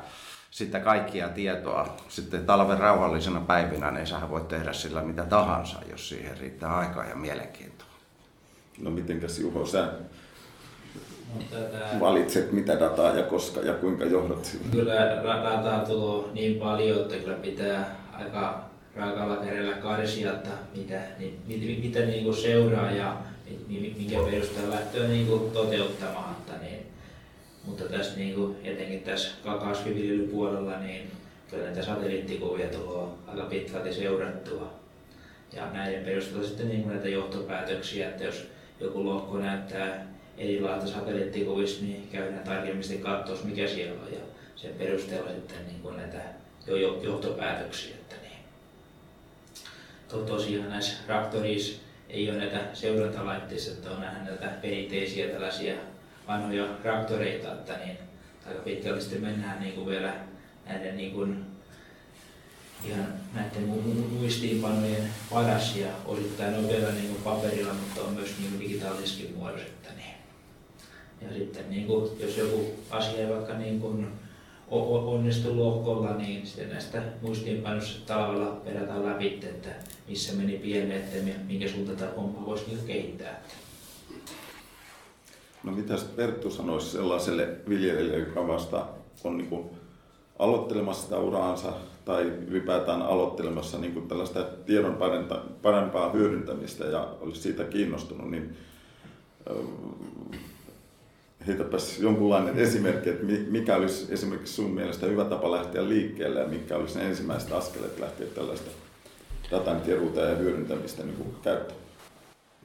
sitä 0.51 0.79
kaikkia 0.79 1.29
tietoa. 1.29 1.97
Sitten 2.09 2.45
talven 2.45 2.77
rauhallisena 2.77 3.39
päivinä, 3.39 3.91
niin 3.91 4.07
sä 4.07 4.29
voit 4.29 4.47
tehdä 4.47 4.73
sillä 4.73 5.01
mitä 5.01 5.23
tahansa, 5.23 5.79
jos 5.91 6.09
siihen 6.09 6.37
riittää 6.37 6.77
aikaa 6.77 7.05
ja 7.05 7.15
mielenkiintoa. 7.15 7.87
No 8.81 8.89
mitenkäs 8.89 9.39
Juho, 9.39 9.65
sä 9.65 9.87
Tätä... 11.51 11.99
valitset 11.99 12.51
mitä 12.51 12.79
dataa 12.79 13.17
ja 13.17 13.23
koska 13.23 13.61
ja 13.61 13.73
kuinka 13.73 14.05
johdat 14.05 14.45
sillä? 14.45 14.65
Kyllä 14.71 14.95
dataa 15.43 15.85
tulee 15.85 16.25
niin 16.33 16.59
paljon, 16.59 16.99
että 17.01 17.15
kyllä 17.15 17.37
pitää 17.37 17.95
aika 18.13 18.63
raakalla 18.95 19.37
kädellä 19.37 19.75
karsia, 19.75 20.33
että 20.33 20.49
mitä, 20.75 20.99
niin, 21.19 21.39
mitä, 21.47 21.81
mitä 21.83 21.99
niin 21.99 22.23
kuin 22.23 22.35
seuraa 22.35 22.91
ja 22.91 23.17
minkä 23.67 24.17
perusteella 24.31 24.75
lähtee 24.75 25.07
niin 25.07 25.27
kuin 25.27 25.51
toteuttamaan. 25.51 26.31
Että 26.31 26.65
niin, 26.65 26.85
mutta 27.65 27.83
tässä 27.83 28.17
niin 28.17 28.35
kuin, 28.35 28.55
etenkin 28.63 29.01
tässä 29.01 29.29
kasviviljelypuolella 29.43 30.79
niin 30.79 31.11
kyllä 31.49 31.63
näitä 31.63 31.83
satelliittikuvia 31.83 32.67
tulee 32.67 33.07
aika 33.27 33.43
pitkälti 33.43 33.93
seurattua. 33.93 34.73
Ja 35.55 35.71
näiden 35.73 36.05
perusteella 36.05 36.47
sitten 36.47 36.69
niin 36.69 36.83
kuin 36.83 36.93
näitä 36.93 37.09
johtopäätöksiä, 37.09 38.09
että 38.09 38.23
jos 38.23 38.47
joku 38.79 39.05
lohko 39.05 39.37
näyttää 39.37 40.12
erilaista 40.37 40.99
niin 41.81 42.09
käydään 42.11 42.43
tarkemmin 42.43 43.01
katsoa, 43.01 43.37
mikä 43.43 43.67
siellä 43.67 44.01
on 44.01 44.13
ja 44.13 44.19
sen 44.55 44.73
perusteella 44.73 45.29
sitten 45.29 45.67
niin 45.67 45.81
kuin 45.81 45.97
näitä 45.97 46.19
johtopäätöksiä. 47.03 47.95
Että 47.95 48.15
niin. 48.21 48.39
To, 50.09 50.17
tosiaan 50.17 50.69
näissä 50.69 50.93
raktorissa 51.07 51.81
ei 52.09 52.29
ole 52.29 52.37
näitä 52.37 52.59
seurantalaitteissa, 52.73 53.71
että 53.71 53.91
on 53.91 54.01
nähdä 54.01 54.23
näitä 54.23 54.47
perinteisiä 54.61 55.27
tällaisia 55.27 55.75
vanhoja 56.27 56.67
raktoreita, 56.83 57.53
että 57.53 57.77
niin 57.77 57.97
aika 58.47 58.61
pitkälti 58.61 59.01
sitten 59.01 59.21
mennään 59.21 59.59
niin 59.59 59.73
kuin 59.73 59.85
vielä 59.85 60.13
näiden 60.65 60.97
niin 60.97 61.11
kuin 61.11 61.45
ihan 62.85 63.07
näiden 63.33 63.63
muistiinpanojen 64.11 65.09
paras 65.29 65.75
ja 65.75 65.87
osittain 66.05 66.55
on 66.55 66.67
vielä 66.67 66.91
niin 66.91 67.07
kuin 67.07 67.21
paperilla, 67.23 67.73
mutta 67.73 68.01
on 68.01 68.13
myös 68.13 68.37
niin 68.39 68.51
kuin 68.51 68.61
digitaalisessakin 68.61 69.35
muodossa. 69.35 69.67
Että 69.67 69.89
niin. 69.93 70.12
Ja 71.27 71.33
sitten 71.37 71.69
niin 71.69 71.87
kuin, 71.87 72.09
jos 72.19 72.37
joku 72.37 72.65
asia 72.89 73.19
ei 73.19 73.29
vaikka 73.29 73.53
niin 73.53 73.81
kuin 73.81 74.07
onnistu 75.05 75.57
lohkolla, 75.57 76.13
niin 76.13 76.47
sitten 76.47 76.69
näistä 76.69 77.03
muistiinpanoista 77.21 78.13
talvella 78.13 78.61
perätään 78.65 79.05
läpi, 79.05 79.39
että 79.43 79.69
missä 80.07 80.33
meni 80.33 80.57
pieleen, 80.57 80.91
että 80.91 81.31
minkä 81.47 81.67
suuntaan 81.67 81.97
tämä 81.97 82.11
homma 82.11 82.45
voisi 82.45 82.65
niin 82.67 82.87
kehittää. 82.87 83.43
No 85.63 85.71
mitä 85.71 85.93
Perttu 86.15 86.51
sanoisi 86.51 86.89
sellaiselle 86.89 87.49
viljelijälle, 87.69 88.17
joka 88.17 88.47
vasta 88.47 88.85
on 89.23 89.37
niin 89.37 89.49
kuin 89.49 89.69
aloittelemassa 90.39 91.03
sitä 91.03 91.17
uraansa 91.17 91.73
tai 92.05 92.23
ylipäätään 92.23 93.01
aloittelemassa 93.01 93.77
niin 93.77 93.93
kuin 93.93 94.07
tällaista 94.07 94.43
tiedon 94.65 94.97
parempaa 95.61 96.11
hyödyntämistä 96.11 96.85
ja 96.85 97.07
olisi 97.21 97.41
siitä 97.41 97.63
kiinnostunut, 97.63 98.31
niin 98.31 98.57
heitäpäs 101.47 101.99
jonkunlainen 101.99 102.57
esimerkki, 102.57 103.09
että 103.09 103.25
mikä 103.47 103.75
olisi 103.75 104.13
esimerkiksi 104.13 104.53
sun 104.53 104.71
mielestä 104.71 105.05
hyvä 105.05 105.25
tapa 105.25 105.51
lähteä 105.51 105.89
liikkeelle 105.89 106.39
ja 106.39 106.47
mitkä 106.47 106.77
olisi 106.77 106.99
ne 106.99 107.05
ensimmäiset 107.05 107.51
askeleet 107.51 107.99
lähteä 107.99 108.27
tällaista 108.27 108.71
datan 109.51 109.81
keruuta 109.81 110.21
ja 110.21 110.35
hyödyntämistä 110.35 111.03
niin 111.03 111.35
käyttämään? 111.43 111.83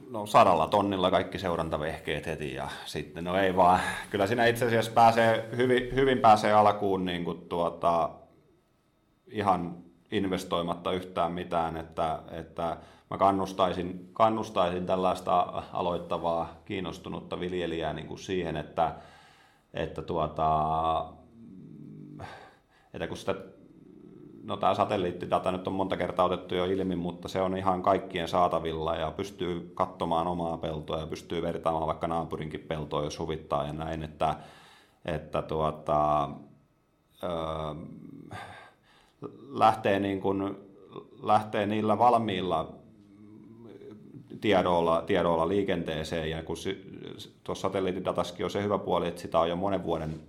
No 0.09 0.25
sadalla 0.25 0.67
tonnilla 0.67 1.11
kaikki 1.11 1.39
seurantavehkeet 1.39 2.25
heti 2.25 2.53
ja 2.53 2.69
sitten 2.85 3.23
no 3.23 3.35
ei 3.35 3.55
vaan, 3.55 3.79
kyllä 4.09 4.27
siinä 4.27 4.45
itse 4.45 4.65
asiassa 4.65 4.91
pääsee, 4.91 5.49
hyvin, 5.57 5.95
hyvin 5.95 6.19
pääsee 6.19 6.53
alkuun 6.53 7.05
niin 7.05 7.25
kuin 7.25 7.41
tuota, 7.41 8.09
ihan 9.27 9.77
investoimatta 10.11 10.91
yhtään 10.91 11.31
mitään, 11.31 11.77
että, 11.77 12.19
että 12.31 12.77
mä 13.09 13.17
kannustaisin, 13.17 14.09
kannustaisin 14.13 14.85
tällaista 14.85 15.63
aloittavaa, 15.73 16.53
kiinnostunutta 16.65 17.39
viljelijää 17.39 17.93
niin 17.93 18.07
kuin 18.07 18.19
siihen, 18.19 18.57
että, 18.57 18.95
että, 19.73 20.01
tuota, 20.01 21.05
että 22.93 23.07
kun 23.07 23.17
sitä 23.17 23.35
no 24.43 24.57
tämä 24.57 24.75
satelliittidata 24.75 25.51
nyt 25.51 25.67
on 25.67 25.73
monta 25.73 25.97
kertaa 25.97 26.25
otettu 26.25 26.55
jo 26.55 26.65
ilmi, 26.65 26.95
mutta 26.95 27.27
se 27.27 27.41
on 27.41 27.57
ihan 27.57 27.81
kaikkien 27.81 28.27
saatavilla 28.27 28.95
ja 28.95 29.11
pystyy 29.11 29.71
katsomaan 29.73 30.27
omaa 30.27 30.57
peltoa 30.57 30.99
ja 30.99 31.07
pystyy 31.07 31.41
vertaamaan 31.41 31.87
vaikka 31.87 32.07
naapurinkin 32.07 32.59
peltoa, 32.59 33.03
jos 33.03 33.19
huvittaa 33.19 33.67
ja 33.67 33.73
näin, 33.73 34.03
että, 34.03 34.35
että 35.05 35.41
tuota, 35.41 36.29
öö, 37.23 37.29
lähtee, 39.49 39.99
niin 39.99 40.21
kuin, 40.21 40.57
lähtee 41.23 41.65
niillä 41.65 41.97
valmiilla 41.97 42.78
tiedoilla, 44.41 45.01
tiedoilla 45.01 45.47
liikenteeseen. 45.47 46.29
Ja 46.29 46.43
kun 46.43 46.55
tuossa 47.43 47.61
satelliittidatassakin 47.61 48.45
on 48.45 48.51
se 48.51 48.63
hyvä 48.63 48.77
puoli, 48.77 49.07
että 49.07 49.21
sitä 49.21 49.39
on 49.39 49.49
jo 49.49 49.55
monen 49.55 49.83
vuoden 49.83 50.19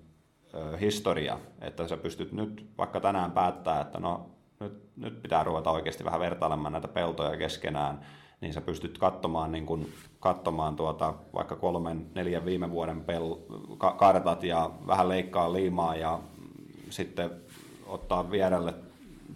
historia, 0.80 1.38
että 1.60 1.88
sä 1.88 1.96
pystyt 1.96 2.32
nyt 2.32 2.66
vaikka 2.78 3.00
tänään 3.00 3.32
päättää, 3.32 3.80
että 3.80 4.00
no 4.00 4.30
nyt, 4.60 4.82
nyt 4.96 5.22
pitää 5.22 5.44
ruveta 5.44 5.70
oikeasti 5.70 6.04
vähän 6.04 6.20
vertailemaan 6.20 6.72
näitä 6.72 6.88
peltoja 6.88 7.36
keskenään, 7.36 8.00
niin 8.40 8.52
sä 8.52 8.60
pystyt 8.60 8.98
katsomaan, 8.98 9.52
niin 9.52 9.66
kun, 9.66 9.86
katsomaan 10.20 10.76
tuota, 10.76 11.14
vaikka 11.34 11.56
kolmen, 11.56 12.06
neljän 12.14 12.44
viime 12.44 12.70
vuoden 12.70 13.04
pel, 13.04 13.36
kartat 13.96 14.42
ja 14.44 14.70
vähän 14.86 15.08
leikkaa 15.08 15.52
liimaa 15.52 15.96
ja 15.96 16.20
sitten 16.90 17.30
ottaa 17.86 18.30
vierelle 18.30 18.74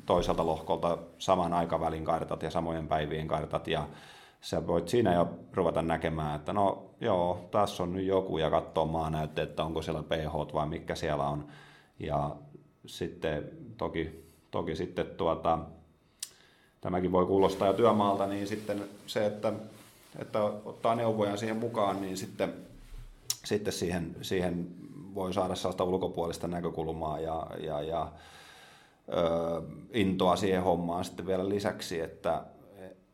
toiselta 0.06 0.46
lohkolta 0.46 0.98
saman 1.18 1.52
aikavälin 1.52 2.04
kartat 2.04 2.42
ja 2.42 2.50
samojen 2.50 2.88
päivien 2.88 3.28
kartat 3.28 3.68
ja 3.68 3.88
sä 4.44 4.66
voit 4.66 4.88
siinä 4.88 5.14
jo 5.14 5.28
ruveta 5.52 5.82
näkemään, 5.82 6.36
että 6.36 6.52
no 6.52 6.90
joo, 7.00 7.48
tässä 7.50 7.82
on 7.82 7.92
nyt 7.92 8.06
joku 8.06 8.38
ja 8.38 8.50
katsoa 8.50 8.86
maanäytteet, 8.86 9.48
että 9.50 9.64
onko 9.64 9.82
siellä 9.82 10.02
pH 10.02 10.54
vai 10.54 10.66
mikä 10.66 10.94
siellä 10.94 11.28
on. 11.28 11.46
Ja 11.98 12.36
sitten 12.86 13.50
toki, 13.76 14.24
toki 14.50 14.76
sitten 14.76 15.06
tuota, 15.06 15.58
tämäkin 16.80 17.12
voi 17.12 17.26
kuulostaa 17.26 17.68
jo 17.68 17.74
työmaalta, 17.74 18.26
niin 18.26 18.46
sitten 18.46 18.84
se, 19.06 19.26
että, 19.26 19.52
että 20.18 20.42
ottaa 20.44 20.94
neuvoja 20.94 21.36
siihen 21.36 21.56
mukaan, 21.56 22.00
niin 22.00 22.16
sitten, 22.16 22.54
sitten 23.44 23.72
siihen, 23.72 24.16
siihen 24.22 24.66
voi 25.14 25.34
saada 25.34 25.54
sellaista 25.54 25.84
ulkopuolista 25.84 26.48
näkökulmaa 26.48 27.20
ja, 27.20 27.46
ja, 27.62 27.82
ja 27.82 28.12
ö, 29.08 29.62
intoa 29.92 30.36
siihen 30.36 30.62
hommaan 30.62 31.04
sitten 31.04 31.26
vielä 31.26 31.48
lisäksi, 31.48 32.00
että, 32.00 32.44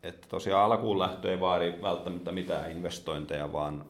että 0.02 0.28
tosiaan 0.28 0.64
alkuun 0.64 0.98
lähtö 0.98 1.30
ei 1.30 1.40
vaadi 1.40 1.74
välttämättä 1.82 2.32
mitään 2.32 2.70
investointeja, 2.70 3.52
vaan 3.52 3.84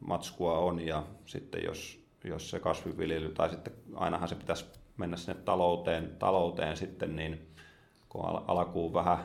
matskua 0.00 0.58
on 0.58 0.80
ja 0.80 1.02
sitten 1.26 1.64
jos, 1.64 2.04
jos 2.24 2.50
se 2.50 2.60
kasviviljely, 2.60 3.28
tai 3.28 3.50
sitten 3.50 3.72
ainahan 3.94 4.28
se 4.28 4.34
pitäisi 4.34 4.66
mennä 4.96 5.16
sinne 5.16 5.34
talouteen, 5.34 6.16
talouteen 6.18 6.76
sitten, 6.76 7.16
niin 7.16 7.48
kun 8.08 8.24
alkuun 8.46 8.92
vähän, 8.92 9.18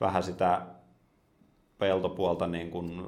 vähän 0.00 0.22
sitä 0.22 0.62
peltopuolta 1.78 2.46
niin 2.46 2.70
kuin 2.70 3.02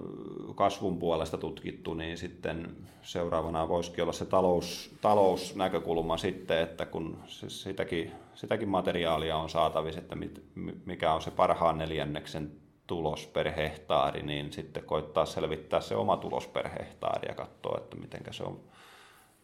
kasvun 0.54 0.98
puolesta 0.98 1.38
tutkittu, 1.38 1.94
niin 1.94 2.18
sitten 2.18 2.76
seuraavana 3.02 3.68
voisikin 3.68 4.02
olla 4.02 4.12
se 4.12 4.24
talous, 4.24 4.94
talousnäkökulma 5.00 6.16
sitten, 6.16 6.58
että 6.58 6.86
kun 6.86 7.18
sitäkin, 7.48 8.12
sitäkin 8.34 8.68
materiaalia 8.68 9.36
on 9.36 9.50
saatavissa, 9.50 10.00
että 10.00 10.16
mit, 10.16 10.44
mikä 10.86 11.12
on 11.12 11.22
se 11.22 11.30
parhaan 11.30 11.78
neljänneksen 11.78 12.52
tulos 12.86 13.26
per 13.26 13.50
hehtaari, 13.50 14.22
niin 14.22 14.52
sitten 14.52 14.84
koittaa 14.84 15.26
selvittää 15.26 15.80
se 15.80 15.96
oma 15.96 16.16
tulos 16.16 16.46
per 16.46 16.68
hehtaari 16.68 17.28
ja 17.28 17.34
katsoa, 17.34 17.78
että 17.78 17.96
miten 17.96 18.20
se 18.30 18.44
on 18.44 18.60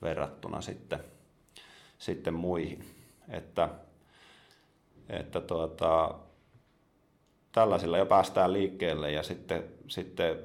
verrattuna 0.02 0.60
sitten, 0.60 1.00
sitten 1.98 2.34
muihin. 2.34 2.84
Että, 3.28 3.68
että 5.08 5.40
tuota, 5.40 6.14
tällaisilla 7.54 7.98
jo 7.98 8.06
päästään 8.06 8.52
liikkeelle 8.52 9.12
ja 9.12 9.22
sitten, 9.22 9.64
sitten 9.88 10.36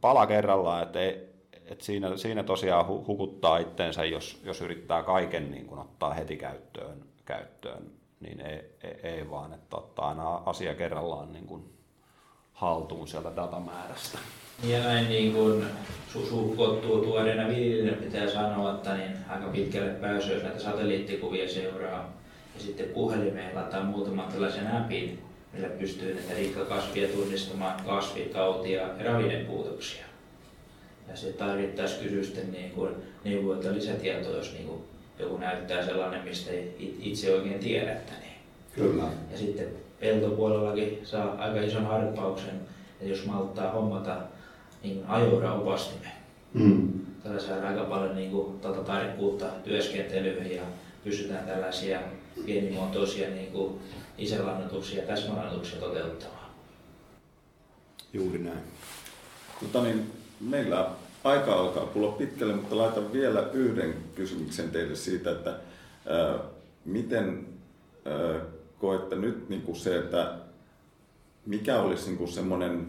pala 0.00 0.26
kerrallaan, 0.26 0.82
että, 0.82 1.00
ei, 1.00 1.28
että 1.66 1.84
siinä, 1.84 2.16
siinä 2.16 2.42
tosiaan 2.42 2.86
hukuttaa 2.86 3.58
itteensä, 3.58 4.04
jos, 4.04 4.40
jos 4.44 4.60
yrittää 4.60 5.02
kaiken 5.02 5.50
niin 5.50 5.66
kuin 5.66 5.80
ottaa 5.80 6.14
heti 6.14 6.36
käyttöön, 6.36 7.04
käyttöön 7.24 7.90
niin 8.20 8.40
ei, 8.40 8.60
ei, 8.82 9.00
ei 9.02 9.30
vaan, 9.30 9.52
että 9.52 9.76
ottaa 9.76 10.08
aina 10.08 10.34
asia 10.46 10.74
kerrallaan 10.74 11.32
niin 11.32 11.46
kuin 11.46 11.64
haltuun 12.52 13.08
sieltä 13.08 13.36
datamäärästä. 13.36 14.18
Ja 14.64 14.78
näin 14.78 15.08
niin 15.08 15.32
kuin 15.32 15.64
suhkottuu 16.12 17.04
tuoreena 17.04 17.48
viljelijänä 17.48 18.02
pitää 18.02 18.30
sanoa, 18.30 18.74
että 18.74 18.96
niin 18.96 19.16
aika 19.28 19.46
pitkälle 19.46 19.90
pääsy, 19.90 20.32
jos 20.32 20.42
näitä 20.42 20.58
satelliittikuvia 20.58 21.48
seuraa 21.48 22.12
ja 22.54 22.60
sitten 22.60 22.88
puhelimeen 22.88 23.54
laittaa 23.54 23.84
muutaman 23.84 24.32
tällaisen 24.32 24.76
appin, 24.76 25.25
millä 25.56 25.68
pystyy 25.68 26.14
näitä 26.14 26.34
rikkakasvia 26.34 27.08
tunnistamaan 27.08 27.84
kasvikautia 27.86 28.80
ja 28.80 29.04
ravinnepuutoksia. 29.04 30.04
Ja 31.08 31.16
se 31.16 31.32
tarvittaisi 31.32 32.02
kysyä 32.02 32.24
sitten 32.24 32.52
niin 32.52 32.70
kuin 32.70 32.90
neuvoilta 33.24 33.74
lisätietoa, 33.74 34.36
jos 34.36 34.52
niin 34.52 34.66
kuin 34.66 34.80
joku 35.18 35.36
näyttää 35.36 35.86
sellainen, 35.86 36.24
mistä 36.24 36.50
ei 36.50 36.96
itse 37.00 37.34
oikein 37.34 37.58
tiedätä. 37.58 38.12
Niin. 38.20 38.32
Kyllä. 38.74 39.02
Ja 39.32 39.38
sitten 39.38 39.66
peltopuolellakin 40.00 41.00
saa 41.04 41.34
aika 41.38 41.60
ison 41.60 41.86
harppauksen, 41.86 42.54
että 43.00 43.10
jos 43.10 43.26
malttaa 43.26 43.72
hommata 43.72 44.16
niin 44.82 45.04
ajoura-opastimen. 45.08 46.12
Mm. 46.54 46.88
Tällä 47.22 47.40
saa 47.40 47.68
aika 47.68 47.84
paljon 47.84 48.16
niin 48.16 48.30
kuin, 48.30 48.60
tarkkuutta 48.86 49.46
työskentelyyn 49.64 50.54
ja 50.54 50.62
pystytään 51.04 51.46
tällaisia 51.46 52.00
pienimuotoisia 52.44 53.30
niin 53.30 53.52
kuin, 53.52 53.80
isälannotuksia 54.18 55.00
ja 55.00 55.06
täsmälannotuksia 55.06 55.80
toteuttamaan. 55.80 56.50
Juuri 58.12 58.38
näin. 58.38 58.60
Mutta 59.62 59.82
niin, 59.82 60.12
meillä 60.40 60.90
aika 61.24 61.52
alkaa 61.52 61.86
tulla 61.86 62.12
pitkälle, 62.12 62.54
mutta 62.54 62.76
laitan 62.76 63.12
vielä 63.12 63.50
yhden 63.52 63.94
kysymyksen 64.14 64.70
teille 64.70 64.96
siitä, 64.96 65.30
että 65.30 65.50
ää, 66.06 66.38
miten 66.84 67.46
ää, 68.04 68.40
koette 68.78 69.16
nyt 69.16 69.48
niin 69.48 69.62
kuin 69.62 69.76
se, 69.76 69.98
että 69.98 70.34
mikä 71.46 71.80
olisi 71.80 72.06
niin 72.06 72.18
kuin 72.18 72.32
semmoinen 72.32 72.86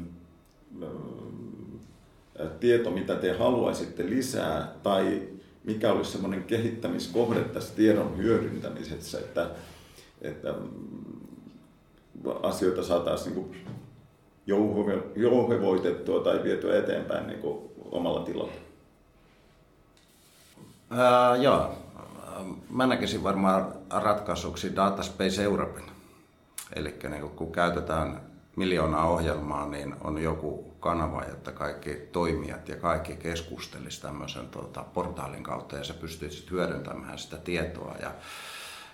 ää, 0.81 2.47
tieto, 2.59 2.91
mitä 2.91 3.15
te 3.15 3.37
haluaisitte 3.37 4.05
lisää, 4.05 4.71
tai 4.83 5.21
mikä 5.67 5.91
olisi 5.91 6.11
semmoinen 6.11 6.43
kehittämiskohde 6.43 7.43
tässä 7.43 7.75
tiedon 7.75 8.17
hyödyntämisessä, 8.17 9.19
että, 9.19 9.49
että 10.21 10.53
asioita 12.43 12.83
saataisiin 12.83 13.35
niin 13.35 13.55
jouhevoitettua 15.15 16.23
tai 16.23 16.43
vietyä 16.43 16.79
eteenpäin 16.79 17.27
niin 17.27 17.39
kuin 17.39 17.59
omalla 17.91 18.19
tilalla? 18.19 18.51
Ää, 20.89 21.35
joo. 21.35 21.75
Mä 22.69 22.87
näkisin 22.87 23.23
varmaan 23.23 23.73
ratkaisuksi 23.89 24.75
Dataspace 24.75 25.43
Europein. 25.43 25.85
Eli 26.75 26.95
niin 27.09 27.29
kun 27.29 27.51
käytetään 27.51 28.21
miljoonaa 28.55 29.09
ohjelmaa, 29.09 29.67
niin 29.67 29.95
on 30.03 30.17
joku 30.17 30.66
kanava, 30.79 31.23
jotta 31.23 31.51
kaikki 31.51 31.95
toimijat 32.11 32.69
ja 32.69 32.75
kaikki 32.75 33.15
keskustelisivat 33.15 34.01
tämmöisen 34.01 34.47
tuota, 34.47 34.83
portaalin 34.93 35.43
kautta 35.43 35.75
ja 35.75 35.83
se 35.83 35.93
pystyisi 35.93 36.47
hyödyntämään 36.51 37.19
sitä 37.19 37.37
tietoa 37.37 37.95
ja 38.01 38.11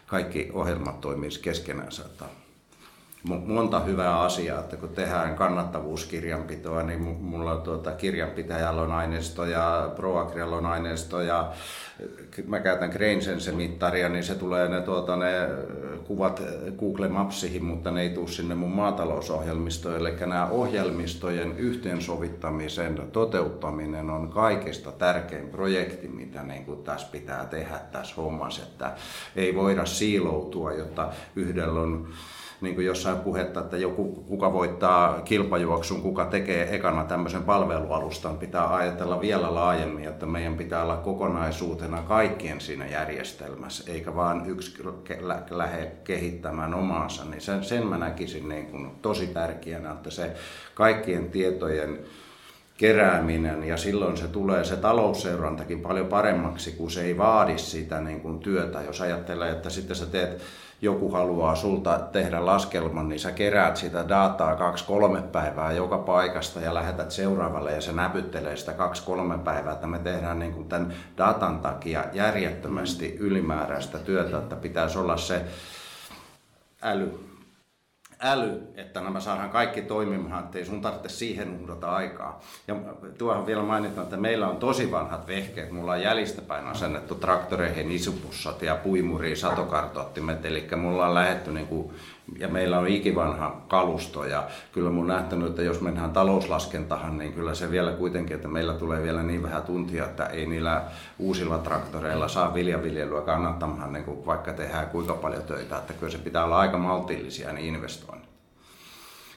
kaikki 0.08 0.50
ohjelmat 0.54 1.02
toimisi 1.02 1.40
keskenänsä. 1.40 2.06
Että 2.06 2.26
monta 3.24 3.80
hyvää 3.80 4.22
asiaa, 4.22 4.60
että 4.60 4.78
kun 4.78 4.90
tehdään 4.90 5.36
kannattavuuskirjanpitoa, 5.36 6.84
niin 6.84 7.02
mulla 7.02 7.56
tuota, 7.56 7.92
kirjanpitäjällä 7.92 8.82
on 8.82 8.92
aineisto 8.92 9.46
ja 9.46 9.92
ProAgrialla 9.96 10.58
on 10.58 10.66
aineisto 10.66 11.22
ja 11.22 11.52
mä 12.48 12.60
käytän 12.60 12.90
Grainsense-mittaria, 12.90 14.10
niin 14.10 14.24
se 14.24 14.36
tulee 14.36 14.68
ne, 14.70 14.82
tuota, 14.82 15.16
ne 15.16 15.32
kuvat 16.08 16.42
Google 16.80 17.08
Mapsihin, 17.08 17.64
mutta 17.64 17.92
ne 17.92 18.02
ei 18.02 18.10
tule 18.10 18.28
sinne 18.28 18.56
mun 18.56 18.72
maatalousohjelmistoon. 18.72 19.96
Eli 19.96 20.16
nämä 20.20 20.48
ohjelmistojen 20.48 21.58
yhteensovittamisen 21.58 23.02
toteuttaminen 23.12 24.10
on 24.10 24.30
kaikista 24.30 24.92
tärkein 24.92 25.50
projekti, 25.50 26.08
mitä 26.08 26.44
niin 26.44 26.66
kuin 26.66 26.84
tässä 26.84 27.08
pitää 27.12 27.46
tehdä 27.46 27.80
tässä 27.92 28.16
hommassa, 28.18 28.64
että 28.64 28.92
ei 29.36 29.56
voida 29.56 29.86
siiloutua, 29.86 30.74
jotta 30.74 31.10
yhdellä 31.36 31.80
on 31.80 32.08
niin 32.64 32.76
kuin 32.76 32.88
jossain 32.88 33.20
puhetta, 33.20 33.60
että 33.60 33.78
joku, 33.78 34.06
kuka 34.28 34.54
voittaa 34.54 35.22
kilpajuoksun, 35.22 36.02
kuka 36.02 36.26
tekee 36.26 36.76
ekana 36.76 37.04
tämmöisen 37.04 37.44
palvelualustan, 37.44 38.38
pitää 38.38 38.76
ajatella 38.76 39.22
vielä 39.22 39.56
laajemmin, 39.56 40.08
että 40.08 40.26
meidän 40.26 40.58
pitää 40.58 40.84
olla 40.84 40.98
kokonaisuutena 40.98 42.02
kaikkien 42.02 42.62
siinä 42.62 42.88
järjestelmässä, 42.88 43.92
eikä 43.92 44.16
vaan 44.16 44.50
yksi 44.50 44.84
lähde 45.50 45.92
kehittämään 46.04 46.74
omaansa. 46.74 47.26
Niin 47.26 47.42
sen, 47.42 47.64
sen 47.64 47.88
mä 47.88 47.98
näkisin 47.98 48.50
niin 48.50 48.66
kuin 48.66 48.92
tosi 49.02 49.28
tärkeänä, 49.28 49.92
että 49.92 50.10
se 50.10 50.34
kaikkien 50.74 51.32
tietojen 51.32 52.00
kerääminen 52.78 53.64
ja 53.64 53.78
silloin 53.78 54.18
se 54.18 54.28
tulee 54.28 54.64
se 54.64 54.76
talousseurantakin 54.76 55.82
paljon 55.82 56.08
paremmaksi, 56.08 56.72
kun 56.72 56.92
se 56.92 57.02
ei 57.02 57.18
vaadi 57.18 57.58
sitä 57.58 58.02
niin 58.02 58.22
kuin 58.22 58.40
työtä. 58.40 58.82
Jos 58.82 59.02
ajattelee, 59.02 59.52
että 59.52 59.70
sitten 59.70 59.96
sä 59.96 60.06
teet 60.06 60.42
joku 60.84 61.12
haluaa 61.12 61.56
sulta 61.56 62.00
tehdä 62.12 62.46
laskelman, 62.46 63.10
niin 63.10 63.20
sä 63.20 63.32
keräät 63.32 63.78
sitä 63.78 64.10
dataa 64.10 64.56
kaksi-kolme 64.56 65.22
päivää 65.22 65.72
joka 65.72 65.98
paikasta 65.98 66.60
ja 66.60 66.74
lähetät 66.74 67.12
seuraavalle 67.12 67.72
ja 67.72 67.82
se 67.82 67.92
näpyttelee 67.92 68.58
sitä 68.58 68.74
kaksi-kolme 68.74 69.38
päivää, 69.38 69.74
että 69.74 69.88
me 69.88 70.00
tehdään 70.00 70.40
niin 70.40 70.54
kuin 70.54 70.70
tämän 70.70 70.94
datan 71.18 71.60
takia 71.60 72.04
järjettömästi 72.14 73.16
ylimääräistä 73.20 73.98
työtä, 73.98 74.38
että 74.38 74.56
pitäisi 74.56 75.00
olla 75.00 75.18
se 75.18 75.46
äly, 76.82 77.20
äly, 78.24 78.62
että 78.76 79.02
nämä 79.02 79.20
saadaan 79.20 79.50
kaikki 79.50 79.82
toimimaan, 79.82 80.44
ettei 80.44 80.66
sun 80.66 80.82
tarvitse 80.82 81.10
siihen 81.10 81.60
uhrata 81.62 81.92
aikaa. 81.96 82.40
Ja 82.68 82.76
tuohon 83.18 83.46
vielä 83.46 83.64
mainitaan, 83.64 84.04
että 84.04 84.18
meillä 84.18 84.48
on 84.48 84.58
tosi 84.58 84.92
vanhat 84.92 85.28
vehkeet. 85.28 85.72
Mulla 85.72 85.92
on 85.92 86.02
jäljistäpäin 86.02 86.68
asennettu 86.68 87.16
traktoreihin 87.16 87.92
isupussat 87.92 88.62
ja 88.62 88.76
puimuriin 88.76 89.38
satokartoittimet, 89.38 90.46
eli 90.46 90.68
mulla 90.76 91.08
on 91.08 91.14
lähetty 91.14 91.52
niin 91.52 91.68
kuin, 91.68 91.94
ja 92.38 92.48
meillä 92.48 92.80
on 92.80 92.88
ikivanha 92.88 93.62
kalusto 93.68 94.26
ja 94.26 94.48
kyllä 94.72 94.90
mun 94.90 95.08
nähtänyt, 95.08 95.50
että 95.50 95.62
jos 95.62 95.82
mennään 95.82 96.12
talouslaskentahan, 96.12 97.18
niin 97.18 97.34
kyllä 97.34 97.56
se 97.56 97.72
vielä 97.72 97.92
kuitenkin, 97.92 98.36
että 98.36 98.48
meillä 98.48 98.74
tulee 98.74 99.04
vielä 99.04 99.24
niin 99.24 99.44
vähän 99.44 99.64
tuntia, 99.64 100.06
että 100.06 100.26
ei 100.26 100.46
niillä 100.46 100.82
uusilla 101.20 101.58
traktoreilla 101.58 102.28
saa 102.28 102.54
viljaviljelyä 102.54 103.22
kannattamaan, 103.22 103.94
niin 103.94 104.06
kuin 104.06 104.26
vaikka 104.26 104.54
tehdään 104.54 104.88
kuinka 104.88 105.14
paljon 105.14 105.44
töitä, 105.44 105.78
että 105.78 105.94
kyllä 105.94 106.12
se 106.12 106.18
pitää 106.18 106.46
olla 106.46 106.60
aika 106.60 106.78
maltillisia 106.78 107.54
niin 107.54 107.76
investoinnit. 107.76 108.30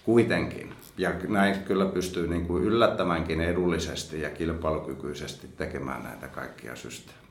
Kuitenkin. 0.05 0.75
Ja 0.99 1.11
näin 1.29 1.62
kyllä 1.62 1.87
pystyy 1.87 2.29
niin 2.29 2.46
kuin 2.46 2.64
yllättävänkin 2.64 3.40
edullisesti 3.40 4.20
ja 4.20 4.31
kilpailukykyisesti 4.31 5.49
tekemään 5.57 6.05
näitä 6.05 6.29
kaikkia 6.29 6.77
systeemejä. 6.77 7.27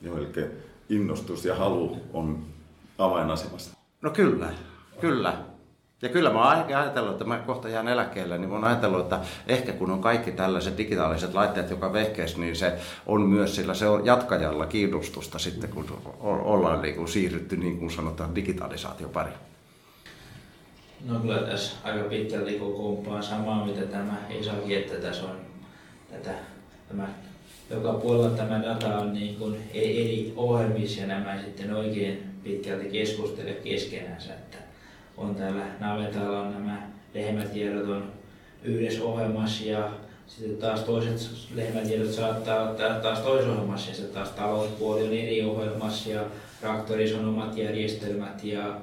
Joo, 0.00 0.18
eli 0.18 0.50
innostus 0.88 1.44
ja 1.44 1.54
halu 1.54 1.96
on 2.12 2.46
avainasemassa. 2.98 3.73
No 4.04 4.10
kyllä, 4.10 4.46
kyllä. 5.00 5.34
Ja 6.02 6.08
kyllä 6.08 6.30
mä 6.30 6.38
oon 6.38 6.66
ajatellut, 6.76 7.12
että 7.12 7.24
mä 7.24 7.38
kohta 7.38 7.68
jään 7.68 7.88
eläkkeelle, 7.88 8.38
niin 8.38 8.48
mä 8.48 8.54
oon 8.54 8.64
ajatellut, 8.64 9.00
että 9.00 9.20
ehkä 9.48 9.72
kun 9.72 9.90
on 9.90 10.00
kaikki 10.00 10.32
tällaiset 10.32 10.78
digitaaliset 10.78 11.34
laitteet 11.34 11.70
joka 11.70 11.92
vehkeessä, 11.92 12.38
niin 12.38 12.56
se 12.56 12.78
on 13.06 13.20
myös 13.20 13.56
sillä 13.56 13.74
se 13.74 13.86
on 13.86 14.06
jatkajalla 14.06 14.66
kiinnostusta 14.66 15.38
sitten, 15.38 15.70
kun 15.70 15.86
ollaan 16.20 16.82
niin 16.82 16.94
kuin 16.94 17.08
siirrytty 17.08 17.56
niin 17.56 17.78
kuin 17.78 17.90
sanotaan 17.90 18.34
digitalisaatio 18.34 19.08
pari. 19.08 19.30
No 21.04 21.20
kyllä 21.20 21.38
tässä 21.38 21.76
aika 21.84 22.08
pitkälti 22.08 22.58
kokoonpaa 22.58 23.22
samaa, 23.22 23.66
mitä 23.66 23.86
tämä 23.86 24.16
Isakin, 24.30 24.78
että 24.78 24.96
tässä 24.96 25.24
on 25.24 25.36
tätä, 26.10 26.34
tämä 26.88 27.08
joka 27.70 27.92
puolella 27.92 28.36
tämä 28.36 28.62
data 28.62 28.98
on 28.98 29.14
niin 29.14 29.36
kuin 29.36 29.56
eri 29.74 30.32
ohjelmissa 30.36 31.00
ja 31.00 31.06
nämä 31.06 31.42
sitten 31.44 31.74
oikein 31.74 32.33
pitkälti 32.44 32.88
keskustele 32.88 33.52
keskenänsä. 33.52 34.34
Että 34.34 34.58
on 35.16 35.34
täällä 35.34 35.66
navetalla 35.80 36.40
on 36.40 36.52
nämä 36.52 36.82
lehmätiedot 37.14 37.88
on 37.88 38.12
yhdessä 38.64 39.04
ohjelmassa 39.04 39.64
ja 39.64 39.90
sitten 40.26 40.56
taas 40.56 40.80
toiset 40.80 41.30
lehmätiedot 41.54 42.12
saattaa 42.12 42.70
ottaa 42.70 43.00
taas 43.00 43.18
toisessa 43.18 43.52
ohjelmassa 43.52 43.90
ja 43.90 43.94
sitten 43.94 44.14
taas 44.14 44.30
talouspuoli 44.30 45.02
on 45.02 45.12
eri 45.12 45.44
ohjelmassa 45.44 46.10
ja 46.10 46.24
traktorissa 46.60 47.18
on 47.18 47.28
omat 47.28 47.56
järjestelmät 47.56 48.44
ja 48.44 48.80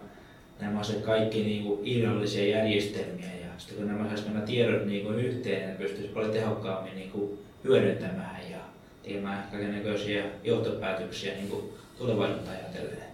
nämä 0.60 0.80
on 0.80 0.86
se 0.86 0.94
kaikki 0.94 1.44
niin 1.44 1.64
kuin 1.64 1.80
irrallisia 1.84 2.58
järjestelmiä 2.58 3.36
ja 3.42 3.48
sitten 3.58 3.78
kun 3.78 3.88
nämä 3.88 4.10
saisi 4.10 4.30
nämä 4.30 4.46
tiedot 4.46 4.86
niin 4.86 5.06
kuin 5.06 5.20
yhteen, 5.20 5.70
ne 5.70 5.76
pystyisi 5.76 6.14
paljon 6.14 6.32
tehokkaammin 6.32 6.96
niin 6.96 7.12
kuin 7.12 7.40
hyödyntämään 7.64 8.42
ja 8.52 8.58
tekemään 9.04 9.48
kaikenlaisia 9.52 10.24
johtopäätöksiä 10.44 11.34
niin 11.34 11.50
kuin 11.50 11.64
tulevaisuutta 11.98 12.52
ajatellen. 12.52 13.12